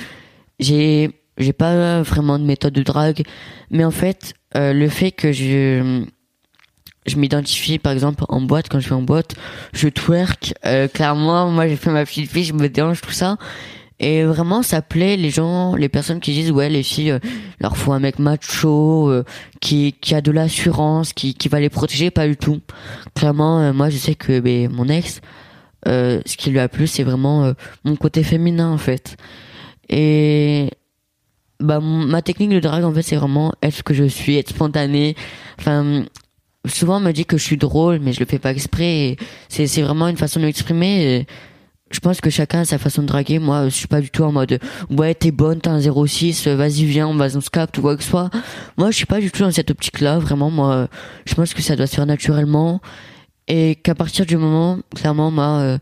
[0.60, 3.24] j'ai j'ai pas vraiment de méthode de drague,
[3.70, 6.06] mais en fait, euh, le fait que je
[7.06, 9.36] je m'identifie par exemple en boîte quand je vais en boîte
[9.74, 13.38] je twerk euh, clairement moi j'ai fait ma petite fille je me dérange tout ça.
[13.98, 17.20] Et vraiment ça plaît les gens les personnes qui disent ouais les filles euh,
[17.62, 19.24] leur faut un mec macho euh,
[19.62, 22.60] qui qui a de l'assurance qui qui va les protéger pas du tout.
[23.16, 25.22] Clairement euh, moi je sais que ben, mon ex
[25.88, 27.54] euh, ce qui lui a plu c'est vraiment euh,
[27.86, 29.16] mon côté féminin en fait
[29.90, 30.70] et
[31.60, 34.50] bah ma technique de drague en fait c'est vraiment être ce que je suis être
[34.50, 35.16] spontané.
[35.60, 36.06] Enfin
[36.66, 39.18] souvent on me dit que je suis drôle mais je le fais pas exprès.
[39.50, 41.26] C'est vraiment une façon de m'exprimer.
[41.92, 43.40] Je pense que chacun a sa façon de draguer.
[43.40, 44.60] Moi je suis pas du tout en mode
[44.90, 47.82] ouais t'es bonne t'as un 06 euh, vas-y viens on va on se capte ou
[47.82, 48.30] quoi que ce soit.
[48.78, 50.50] Moi je suis pas du tout dans cette optique là vraiment.
[50.50, 50.88] Moi
[51.26, 52.82] je pense que ça doit se faire naturellement.
[53.48, 55.78] Et qu'à partir du moment clairement moi euh,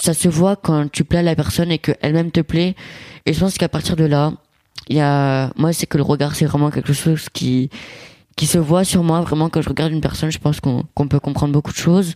[0.00, 2.74] ça se voit quand tu plais à la personne et qu'elle-même te plaît
[3.24, 4.32] et je pense qu'à partir de là
[4.88, 7.70] il y a moi c'est que le regard c'est vraiment quelque chose qui
[8.36, 11.08] qui se voit sur moi vraiment quand je regarde une personne je pense qu'on qu'on
[11.08, 12.14] peut comprendre beaucoup de choses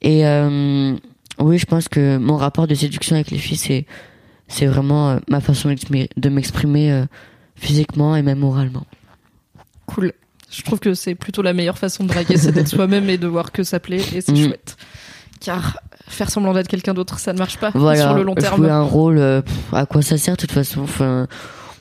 [0.00, 0.94] et euh,
[1.38, 3.86] oui je pense que mon rapport de séduction avec les filles c'est
[4.48, 5.74] c'est vraiment euh, ma façon
[6.16, 7.04] de m'exprimer euh,
[7.56, 8.86] physiquement et même moralement
[9.86, 10.12] Cool.
[10.50, 13.26] Je trouve que c'est plutôt la meilleure façon de draguer, c'est d'être soi-même et de
[13.26, 14.44] voir que ça plaît, et c'est Mhm.
[14.48, 14.76] chouette.
[15.42, 18.00] Car faire semblant d'être quelqu'un d'autre, ça ne marche pas voilà.
[18.00, 18.64] sur le long jouer terme.
[18.66, 21.26] un rôle euh, pff, à quoi ça sert de toute façon enfin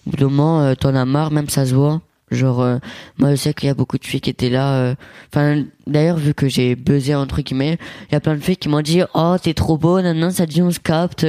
[0.08, 2.02] au bout d'un moment euh, t'en as marre même ça se voit.
[2.32, 2.78] Genre euh,
[3.20, 4.96] moi je sais qu'il y a beaucoup de filles qui étaient là euh,
[5.34, 7.78] enfin d'ailleurs vu que j'ai buzzé entre guillemets
[8.10, 10.46] il y a plein de filles qui m'ont dit oh t'es trop beau non ça
[10.46, 11.26] dit on se capte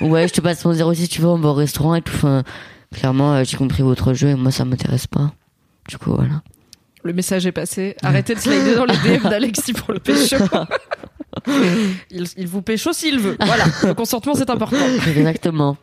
[0.00, 2.14] ouais je te passe mon 06 si tu veux on va au restaurant et tout
[2.16, 2.42] enfin
[2.94, 5.30] clairement j'ai compris votre jeu et moi ça m'intéresse pas.
[5.90, 6.40] Du coup voilà
[7.06, 7.96] Le message est passé.
[8.02, 10.36] Arrêtez de slider dans les DM d'Alexis pour le pécho.
[12.10, 13.36] il, il vous pécho s'il veut.
[13.40, 13.64] Voilà.
[13.84, 14.76] Le consentement, c'est important.
[15.06, 15.76] exactement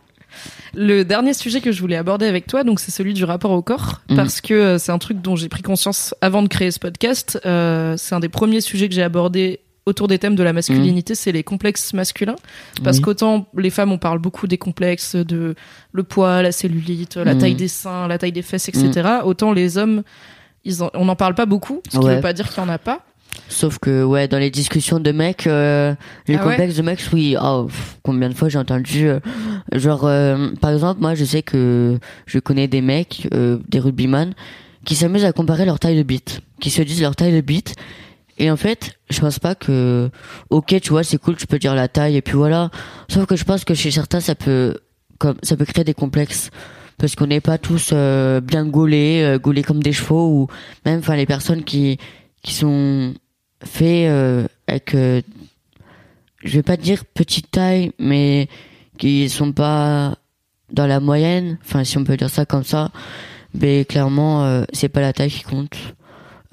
[0.73, 3.61] Le dernier sujet que je voulais aborder avec toi, donc c'est celui du rapport au
[3.61, 4.15] corps, Mhm.
[4.17, 7.39] parce que euh, c'est un truc dont j'ai pris conscience avant de créer ce podcast.
[7.45, 11.13] Euh, c'est un des premiers sujets que j'ai abordé autour des thèmes de la masculinité,
[11.13, 12.37] c'est les complexes masculins.
[12.85, 13.03] Parce Oui.
[13.03, 15.55] qu'autant les femmes, on parle beaucoup des complexes de
[15.91, 17.39] le poids, la cellulite, la Mhm.
[17.41, 19.09] taille des seins, la taille des fesses, etc.
[19.25, 20.03] Autant les hommes,
[20.65, 22.15] ils en- on n'en parle pas beaucoup, ce qui Ouais.
[22.15, 23.01] veut pas dire qu'il y en a pas.
[23.49, 25.95] Sauf que ouais, dans les discussions de mecs, euh,
[26.27, 27.35] les Ah ouais complexes de mecs, oui.
[27.41, 29.19] Oh, pff, combien de fois j'ai entendu, euh,
[29.71, 31.97] genre euh, par exemple, moi je sais que
[32.27, 34.33] je connais des mecs, euh, des rugbyman,
[34.85, 37.73] qui s'amusent à comparer leur taille de bite, qui se disent leur taille de bite.
[38.37, 40.09] Et en fait, je pense pas que,
[40.49, 42.69] ok, tu vois, c'est cool, tu peux dire la taille et puis voilà.
[43.07, 44.75] Sauf que je pense que chez certains, ça peut,
[45.19, 46.49] comme, ça peut créer des complexes.
[46.97, 50.47] Parce qu'on n'est pas tous euh, bien gaulés, euh, gaulés comme des chevaux, ou
[50.85, 51.97] même, enfin, les personnes qui,
[52.41, 53.13] qui sont
[53.63, 55.23] faits euh, avec, je
[56.43, 58.47] vais pas dire petite taille, mais
[58.97, 60.17] qui sont pas
[60.71, 62.91] dans la moyenne, enfin, si on peut dire ça comme ça.
[63.53, 65.77] Mais clairement, euh, c'est pas la taille qui compte.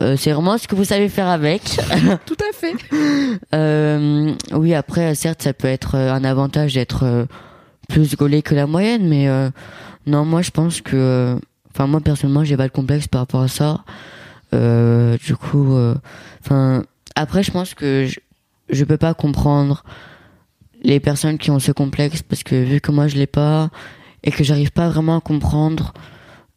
[0.01, 1.63] Euh, c'est vraiment ce que vous savez faire avec.
[2.27, 2.75] Tout à fait.
[3.55, 7.27] Euh, oui, après, certes, ça peut être un avantage d'être
[7.89, 9.29] plus gaulé que la moyenne, mais
[10.07, 11.39] non, moi, je pense que,
[11.73, 13.85] enfin, moi personnellement, j'ai pas de complexe par rapport à ça.
[14.53, 15.95] Euh, du coup, euh,
[16.45, 16.85] enfin,
[17.15, 18.19] après, je pense que je,
[18.71, 19.85] je peux pas comprendre
[20.83, 23.71] les personnes qui ont ce complexe parce que vu que moi je l'ai pas
[24.25, 25.93] et que j'arrive pas vraiment à comprendre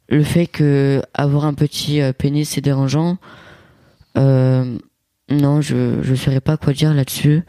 [0.10, 3.18] le fait que avoir un petit euh, pénis c'est dérangeant.
[4.18, 4.78] Euh,
[5.30, 7.44] non, je je saurais pas quoi dire là-dessus.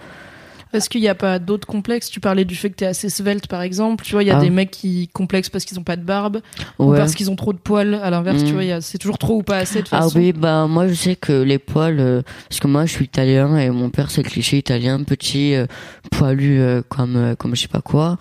[0.75, 3.09] Est-ce qu'il n'y a pas d'autres complexes Tu parlais du fait que tu es assez
[3.09, 4.05] svelte, par exemple.
[4.05, 4.41] Tu vois, il y a Ah.
[4.41, 6.41] des mecs qui complexent parce qu'ils ont pas de barbe
[6.79, 7.95] ou parce qu'ils ont trop de poils.
[7.95, 8.47] À l'inverse, Mm.
[8.47, 10.18] tu vois, y a- c'est toujours trop ou pas assez de Ah façon.
[10.18, 13.57] oui, bah moi je sais que les poils, euh, parce que moi je suis italien
[13.57, 15.66] et mon père c'est le cliché italien, petit, euh,
[16.11, 18.18] poilu euh, comme comme je sais pas quoi.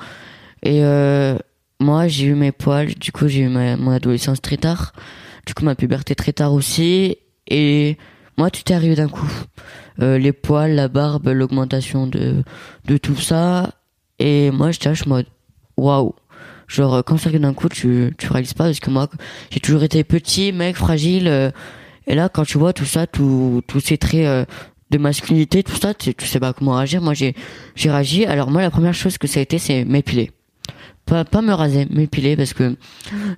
[0.64, 0.82] Et
[1.80, 4.94] moi j'ai eu mes poils, du coup j'ai eu ma, mon adolescence très tard,
[5.46, 7.18] du coup ma puberté très tard aussi.
[7.50, 7.98] Et
[8.38, 9.30] moi tout est arrivé d'un coup.
[10.02, 12.44] Euh, les poils, la barbe, l'augmentation de
[12.86, 13.72] de tout ça.
[14.20, 15.26] Et moi je suis en mode
[15.78, 16.14] waouh.
[16.68, 19.08] Genre quand ça arrive d'un coup, tu tu réalises pas parce que moi
[19.52, 21.28] j'ai toujours été petit, mec, fragile.
[21.28, 21.52] euh,
[22.08, 24.46] et là, quand tu vois tout ça, tout, tous ces traits euh,
[24.92, 27.02] de masculinité, tout ça, tu, tu sais pas comment réagir.
[27.02, 27.34] Moi, j'ai,
[27.76, 28.26] j'ai réagi.
[28.26, 30.32] Alors moi, la première chose que ça a été, c'est m'épiler.
[31.06, 32.76] Pas, pas me raser, m'épiler parce que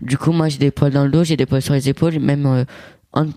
[0.02, 2.18] du coup, moi, j'ai des poils dans le dos, j'ai des poils sur les épaules,
[2.20, 2.64] même euh,
[3.14, 3.28] en-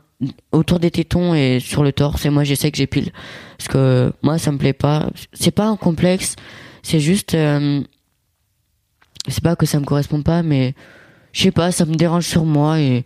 [0.52, 2.26] autour des tétons et sur le torse.
[2.26, 3.12] Et moi, j'essaie que j'épile
[3.56, 5.10] parce que moi, ça me plaît pas.
[5.32, 6.36] C'est pas un complexe,
[6.82, 7.82] c'est juste, euh,
[9.28, 10.74] c'est pas que ça me correspond pas, mais
[11.32, 13.04] je sais pas, ça me dérange sur moi et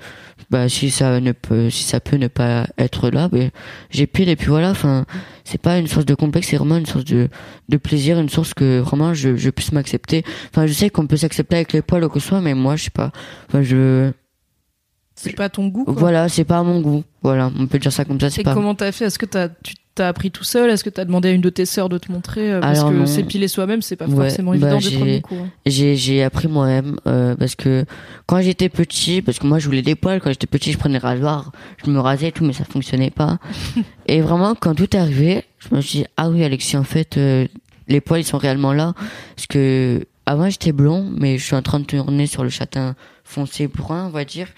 [0.50, 3.50] bah si ça ne peut, si ça peut ne pas être là, ben
[3.90, 4.70] j'épile et puis voilà.
[4.70, 5.06] Enfin,
[5.44, 7.28] c'est pas une source de complexe, c'est vraiment une source de
[7.68, 10.24] de plaisir, une source que vraiment je je puisse m'accepter.
[10.50, 12.76] Enfin, je sais qu'on peut s'accepter avec les poils ou que ce soit, mais moi
[12.76, 13.12] je sais pas.
[13.48, 14.12] Enfin, je
[15.30, 15.84] C'est pas ton goût.
[15.84, 15.94] Quoi.
[15.94, 17.04] voilà, c'est pas à mon goût.
[17.22, 18.54] Voilà, on peut dire ça comme ça, c'est Et pas.
[18.54, 19.04] comment t'as fait?
[19.06, 20.70] Est-ce que t'as, tu t'as appris tout seul?
[20.70, 22.50] Est-ce que t'as demandé à une de tes sœurs de te montrer?
[22.52, 23.06] Euh, Parce Alors que non.
[23.06, 25.34] s'épiler soi-même, c'est pas Ouais, forcément bah, évident du j'ai- premier coup.
[25.40, 25.48] hein.
[25.66, 27.84] J'ai j'ai appris moi-même euh, parce que
[28.26, 30.98] quand j'étais petit, parce que moi je voulais des poils quand j'étais petit, je prenais
[30.98, 31.52] le rasoir,
[31.84, 33.38] je me rasais et tout, mais ça fonctionnait pas.
[34.06, 37.16] et vraiment quand tout est arrivé, je me suis dit ah oui Alexis en fait
[37.18, 37.46] euh,
[37.86, 38.94] les poils ils sont réellement là
[39.36, 42.94] parce que avant j'étais blond, mais je suis en train de tourner sur le châtain
[43.24, 44.48] foncé brun on va dire.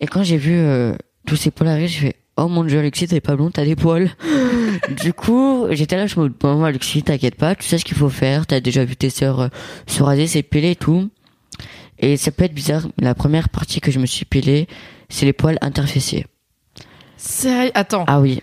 [0.00, 0.94] Et quand j'ai vu euh,
[1.26, 3.76] tous ces poils arriver, j'ai fait oh mon dieu Alexis t'es pas blond, t'as des
[3.76, 4.10] poils.
[5.02, 7.96] du coup j'étais là je me dis bon Alexis t'inquiète pas, tu sais ce qu'il
[7.96, 9.48] faut faire, t'as déjà vu tes sœurs euh,
[9.86, 11.08] se raser, s'épiler et tout.
[11.98, 14.68] Et ça peut être bizarre, mais la première partie que je me suis pilé,
[15.08, 16.26] c'est les poils interfessiers.
[17.16, 17.70] Sérieux?
[17.74, 18.04] Attends.
[18.06, 18.42] Ah oui,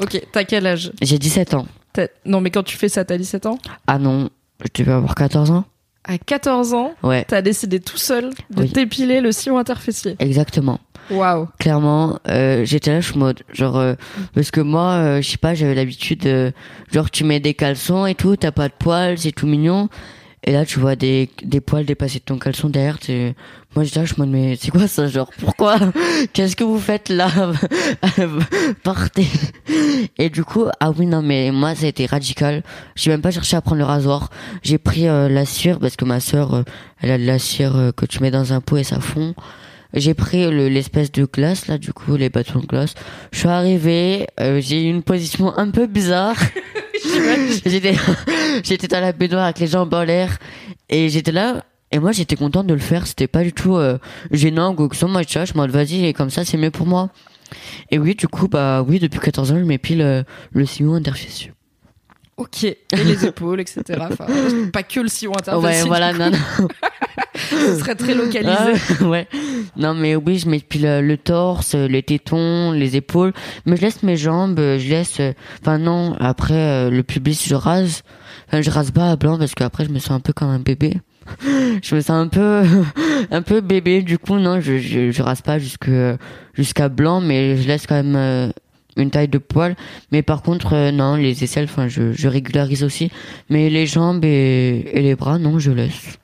[0.00, 0.92] Ok, t'as quel âge?
[1.02, 1.66] J'ai 17 ans.
[1.92, 3.58] T'as- Non, mais quand tu fais ça, t'as 17 ans?
[3.86, 4.30] Ah non,
[4.64, 5.64] je devais avoir 14 ans
[6.04, 8.70] À 14 ans, Ouais, t'as décidé tout seul de Oui.
[8.72, 10.14] t'épiler le sillon interfessier.
[10.20, 10.78] exactement.
[11.12, 11.48] Waouh.
[11.58, 13.94] Clairement, euh, j'étais là, je suis mode, genre, euh,
[14.34, 16.50] parce que moi, euh, je sais pas, j'avais l'habitude, euh,
[16.92, 19.88] genre, tu mets des caleçons et tout, t'as pas de poils, c'est tout mignon.
[20.44, 23.36] Et là, tu vois des, des poils dépasser de ton caleçon derrière, t'es-
[23.76, 25.76] moi, j'étais là, je me dis, mais c'est quoi ça, genre, pourquoi?
[26.32, 27.30] Qu'est-ce que vous faites là?
[28.82, 29.26] Partez.
[30.18, 32.62] Et du coup, ah oui, non, mais moi, ça a été radical.
[32.96, 34.30] J'ai même pas cherché à prendre le rasoir.
[34.62, 36.62] J'ai pris euh, la cire, parce que ma sœur, euh,
[37.00, 39.34] elle a de la cire euh, que tu mets dans un pot et ça fond.
[39.94, 42.94] J'ai pris le- l'espèce de glace, là, du coup, les bâtons de glace.
[43.32, 46.36] Je suis arrivé, euh, j'ai eu une position un peu bizarre.
[47.66, 47.94] j'étais,
[48.64, 50.38] j'étais dans la baignoire avec les jambes en l'air.
[50.88, 53.06] Et j'étais là, et moi, j'étais contente de le faire.
[53.06, 53.98] C'était pas du tout euh,
[54.30, 55.08] gênant ou que soit.
[55.08, 57.10] Moi, je me vas-y, comme ça, c'est mieux pour moi.
[57.90, 60.22] Et oui, du coup, bah oui, depuis 14 ans, je m'épile euh,
[60.52, 61.52] le sillon interfessieux.
[62.38, 62.64] Ok.
[62.64, 63.82] Et les épaules, etc.
[64.10, 64.26] Enfin,
[64.72, 65.82] pas que le sillon interfessier.
[65.82, 66.68] Ouais, voilà, non, non.
[67.34, 68.52] Ce serait très localisé.
[69.00, 69.28] Ah, ouais.
[69.76, 73.32] Non, mais oui, je m'épile euh, le torse, euh, les tétons, les épaules.
[73.66, 75.20] Mais je laisse mes jambes, euh, je laisse.
[75.20, 78.02] euh, Enfin, non, après, euh, le pubis, je rase.
[78.48, 80.58] Enfin, je rase pas à blanc parce qu'après, je me sens un peu comme un
[80.58, 80.94] bébé.
[81.82, 82.62] Je me sens un peu,
[83.30, 84.02] un peu bébé.
[84.02, 85.88] Du coup, non, je, je, je rase pas jusque,
[86.52, 88.48] jusqu'à blanc, mais je laisse quand même euh,
[88.96, 89.76] une taille de poil.
[90.10, 93.10] Mais par contre, euh, non, les aisselles, enfin, je, je régularise aussi.
[93.48, 96.18] Mais les jambes et, et les bras, non, je laisse.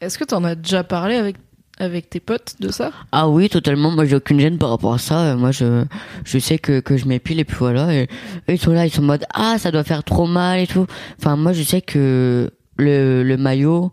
[0.00, 1.36] Est-ce que t'en as déjà parlé avec,
[1.78, 2.92] avec tes potes de ça?
[3.12, 3.90] Ah oui, totalement.
[3.90, 5.36] Moi, j'ai aucune gêne par rapport à ça.
[5.36, 5.84] Moi, je,
[6.24, 7.94] je sais que, que je m'épile et puis voilà.
[7.94, 8.08] Et
[8.48, 10.86] ils sont là, ils sont en mode, ah, ça doit faire trop mal et tout.
[11.18, 13.92] Enfin, moi, je sais que le, le maillot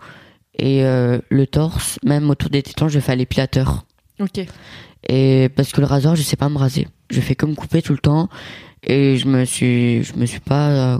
[0.57, 3.85] et euh, le torse, même autour des tétons, je fais à l'épilateur.
[4.19, 4.45] Ok.
[5.09, 6.87] Et parce que le rasoir, je sais pas me raser.
[7.13, 8.29] Je fais que me couper tout le temps.
[8.83, 10.97] Et je me suis, je me suis pas euh,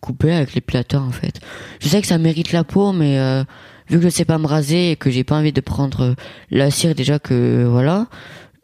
[0.00, 1.40] coupé avec l'épilateur, en fait.
[1.80, 3.42] Je sais que ça mérite la peau, mais euh,
[3.88, 6.14] vu que je sais pas me raser et que j'ai pas envie de prendre
[6.50, 8.06] la cire déjà que voilà,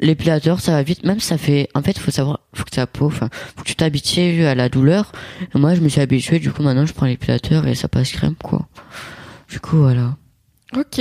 [0.00, 1.04] l'épilateur ça va vite.
[1.04, 3.76] Même ça fait, en fait, faut savoir, faut que ta peau, enfin, faut que tu
[3.76, 5.12] t'habitues à la douleur.
[5.54, 6.38] Et moi, je me suis habitué.
[6.38, 8.68] Du coup, maintenant, je prends l'épilateur et ça passe crème quoi.
[9.48, 10.16] Du coup, voilà.
[10.76, 11.00] Ok.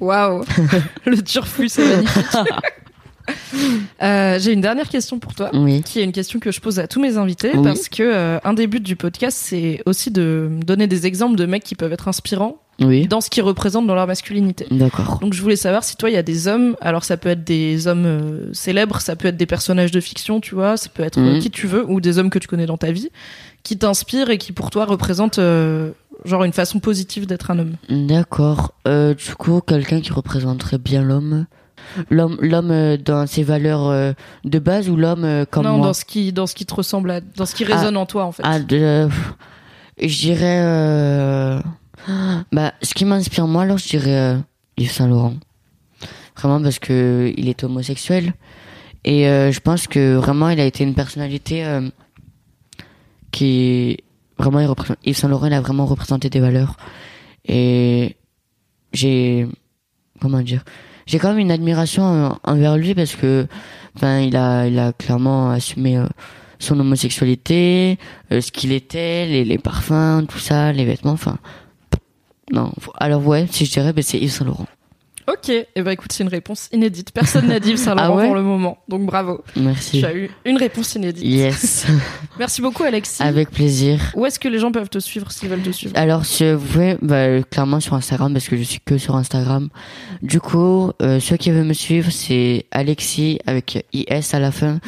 [0.00, 0.44] Waouh.
[1.06, 2.24] Le turfu, c'est magnifique.
[4.02, 5.82] Euh, J'ai une dernière question pour toi, Oui.
[5.82, 7.62] qui est une question que je pose à tous mes invités, Oui.
[7.64, 11.46] parce que euh, un des buts du podcast, c'est aussi de donner des exemples de
[11.46, 13.08] mecs qui peuvent être inspirants Oui.
[13.08, 14.66] dans ce qu'ils représentent dans leur masculinité.
[14.70, 15.18] D'accord.
[15.20, 17.42] Donc je voulais savoir si toi il y a des hommes, alors ça peut être
[17.42, 21.02] des hommes euh, célèbres, ça peut être des personnages de fiction, tu vois, ça peut
[21.02, 21.40] être Mhm.
[21.40, 23.08] qui tu veux, ou des hommes que tu connais dans ta vie,
[23.64, 25.40] qui t'inspirent et qui pour toi représentent
[26.24, 27.74] genre une façon positive d'être un homme.
[27.88, 28.74] D'accord.
[28.86, 31.46] Euh, du coup, quelqu'un qui représenterait bien l'homme.
[32.10, 34.12] L'homme, l'homme euh, dans ses valeurs euh,
[34.44, 35.86] de base ou l'homme euh, comme non, moi.
[35.88, 37.76] dans ce qui dans ce qui te ressemble, à, dans ce qui Ah.
[37.76, 38.42] résonne en toi en fait.
[38.44, 39.08] Ah, de,
[40.00, 40.60] je dirais.
[40.62, 41.60] euh,
[42.52, 44.36] bah, ce qui m'inspire moi, alors, je dirais euh,
[44.76, 45.34] Yves Saint Laurent.
[46.36, 48.32] Vraiment parce que il est homosexuel
[49.04, 51.64] et euh, je pense que vraiment il a été une personnalité
[53.30, 53.98] qui
[54.38, 54.98] vraiment il représente.
[55.04, 56.76] Yves Saint Laurent, il a vraiment représenté des valeurs
[57.44, 58.16] et
[58.92, 59.46] j'ai
[60.20, 60.64] comment dire.
[61.08, 63.46] J'ai quand même une admiration euh, envers lui parce que,
[63.96, 66.06] enfin, il a, il a clairement assumé euh,
[66.58, 67.98] son homosexualité,
[68.30, 71.38] euh, ce qu'il était, les, les parfums, tout ça, les vêtements, enfin.
[72.52, 72.72] Non.
[72.98, 74.66] Alors ouais, si je dirais, ben, c'est Yves Saint Laurent.
[75.28, 77.12] Ok, et eh ben écoute, c'est une réponse inédite.
[77.12, 79.44] Personne n'a dit Yves Saint Laurent Ah ouais pour le moment, donc bravo.
[79.56, 80.00] Merci.
[80.00, 81.22] Tu as eu une réponse inédite.
[81.22, 81.86] Yes,
[82.38, 83.22] Merci beaucoup Alexis.
[83.22, 84.00] avec plaisir.
[84.14, 85.92] Où est-ce que les gens peuvent te suivre s'ils veulent te suivre?
[85.98, 89.68] Alors, si vous pouvez, bah, clairement sur Instagram, parce que je suis que sur Instagram.
[90.22, 94.80] Du coup, euh, ceux qui veulent me suivre, c'est Alexis avec IS à la fin,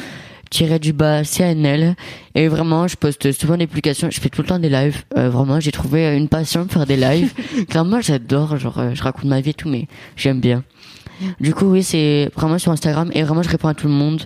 [0.51, 1.95] tiré du bas CNL.
[2.35, 4.09] Et vraiment, je poste souvent des publications.
[4.11, 5.03] Je fais tout le temps des lives.
[5.17, 7.33] Euh, vraiment, j'ai trouvé une passion de faire des lives.
[7.69, 8.57] clairement, j'adore.
[8.57, 10.63] Genre, euh, je raconte ma vie et tout, mais j'aime bien.
[11.39, 14.23] Du coup, oui, c'est vraiment sur Instagram et vraiment, je réponds à tout le monde.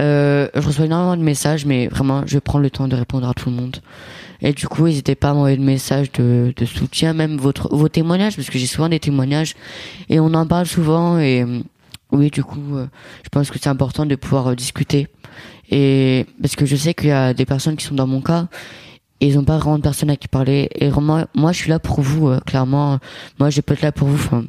[0.00, 3.34] Euh, je reçois énormément de messages, mais vraiment, je prends le temps de répondre à
[3.34, 3.78] tout le monde.
[4.40, 7.88] Et du coup, n'hésitez pas à m'envoyer des messages de, de soutien, même votre, vos
[7.88, 9.54] témoignages, parce que j'ai souvent des témoignages
[10.08, 11.18] et on en parle souvent.
[11.18, 11.60] Et euh,
[12.12, 12.86] oui, du coup, euh,
[13.24, 15.08] je pense que c'est important de pouvoir euh, discuter.
[15.70, 18.48] Et parce que je sais qu'il y a des personnes qui sont dans mon cas
[19.20, 20.68] et ils n'ont pas vraiment de personne à qui parler.
[20.76, 22.98] Et vraiment, moi, je suis là pour vous, euh, clairement.
[23.40, 24.14] Moi, je peux être là pour vous.
[24.14, 24.44] Enfin,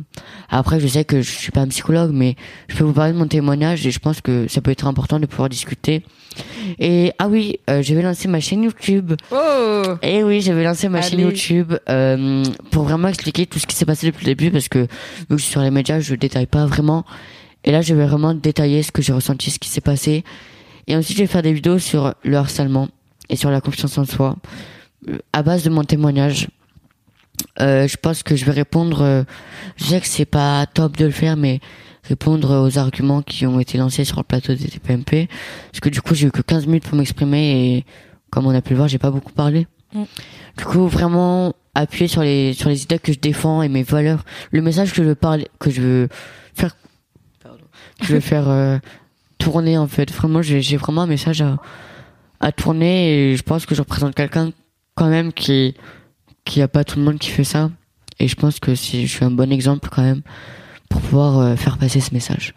[0.49, 2.35] après, je sais que je suis pas un psychologue, mais
[2.67, 5.19] je peux vous parler de mon témoignage et je pense que ça peut être important
[5.19, 6.03] de pouvoir discuter.
[6.77, 9.13] Et ah oui, euh, je vais lancer ma chaîne YouTube.
[9.31, 11.19] Oh Et oui, j'avais lancé ma chaîne.
[11.19, 14.79] YouTube euh, pour vraiment expliquer tout ce qui s'est passé depuis le début parce que
[14.79, 14.87] vu
[15.29, 17.05] que je suis sur les médias, je détaille pas vraiment.
[17.65, 20.23] Et là, je vais vraiment détailler ce que j'ai ressenti, ce qui s'est passé.
[20.89, 22.89] Et ensuite, je vais faire des vidéos sur le harcèlement
[23.29, 24.35] et sur la confiance en soi
[25.07, 26.49] euh, à base de mon témoignage.
[27.61, 29.01] Euh, je pense que je vais répondre.
[29.01, 29.23] euh,
[29.77, 31.59] je sais que c'est pas top de le faire, mais
[32.03, 35.29] répondre aux arguments qui ont été lancés sur le plateau des TPMP.
[35.71, 37.85] Parce que du coup, j'ai eu que 15 minutes pour m'exprimer et
[38.31, 39.67] comme on a pu le voir, j'ai pas beaucoup parlé.
[39.93, 40.03] Mm.
[40.57, 44.25] Du coup, vraiment appuyer sur les sur les idées que je défends et mes valeurs,
[44.51, 46.07] le message que je veux parler, que je veux
[46.55, 46.75] faire,
[47.43, 47.63] pardon,
[47.99, 48.79] que je veux faire euh,
[49.39, 50.11] tourner en fait.
[50.11, 51.57] Vraiment, j'ai vraiment un message à
[52.39, 54.51] à tourner et je pense que je représente quelqu'un
[54.95, 55.75] quand même qui
[56.45, 57.69] qui a pas tout le monde qui fait ça
[58.19, 60.21] et je pense que si je suis un bon exemple quand même
[60.89, 62.53] pour pouvoir euh, faire passer ce message.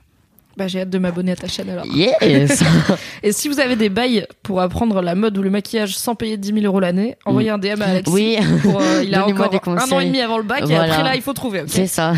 [0.57, 1.87] Bah j'ai hâte de m'abonner à ta chaîne alors.
[1.87, 2.63] Yes.
[3.23, 6.37] Et si vous avez des bails pour apprendre la mode ou le maquillage sans payer
[6.37, 8.13] 10 000 euros l'année, envoyez un DM à Alexis.
[8.13, 10.77] oui, Pour, euh, il a encore des un an et demi avant le bac et
[10.77, 11.65] après là il faut trouver.
[11.67, 12.13] c'est ça.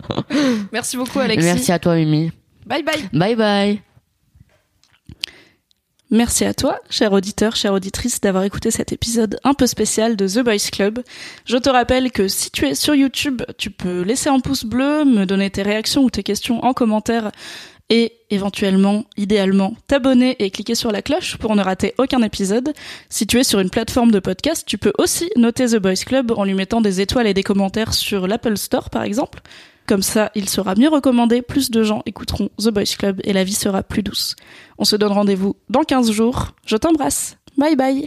[0.72, 1.46] Merci beaucoup Alexis.
[1.46, 2.32] Merci à toi Mimi.
[2.66, 3.08] Bye bye.
[3.12, 3.82] Bye bye.
[6.10, 10.26] Merci à toi, cher auditeur, chère auditrice, d'avoir écouté cet épisode un peu spécial de
[10.26, 11.00] The Boys Club.
[11.44, 15.04] Je te rappelle que si tu es sur YouTube, tu peux laisser un pouce bleu,
[15.04, 17.30] me donner tes réactions ou tes questions en commentaire
[17.90, 22.72] et éventuellement, idéalement, t'abonner et cliquer sur la cloche pour ne rater aucun épisode.
[23.10, 26.32] Si tu es sur une plateforme de podcast, tu peux aussi noter The Boys Club
[26.32, 29.40] en lui mettant des étoiles et des commentaires sur l'Apple Store par exemple.
[29.88, 33.42] Comme ça, il sera mieux recommandé, plus de gens écouteront The Boys Club et la
[33.42, 34.36] vie sera plus douce.
[34.76, 36.48] On se donne rendez-vous dans 15 jours.
[36.66, 37.38] Je t'embrasse.
[37.56, 38.06] Bye bye.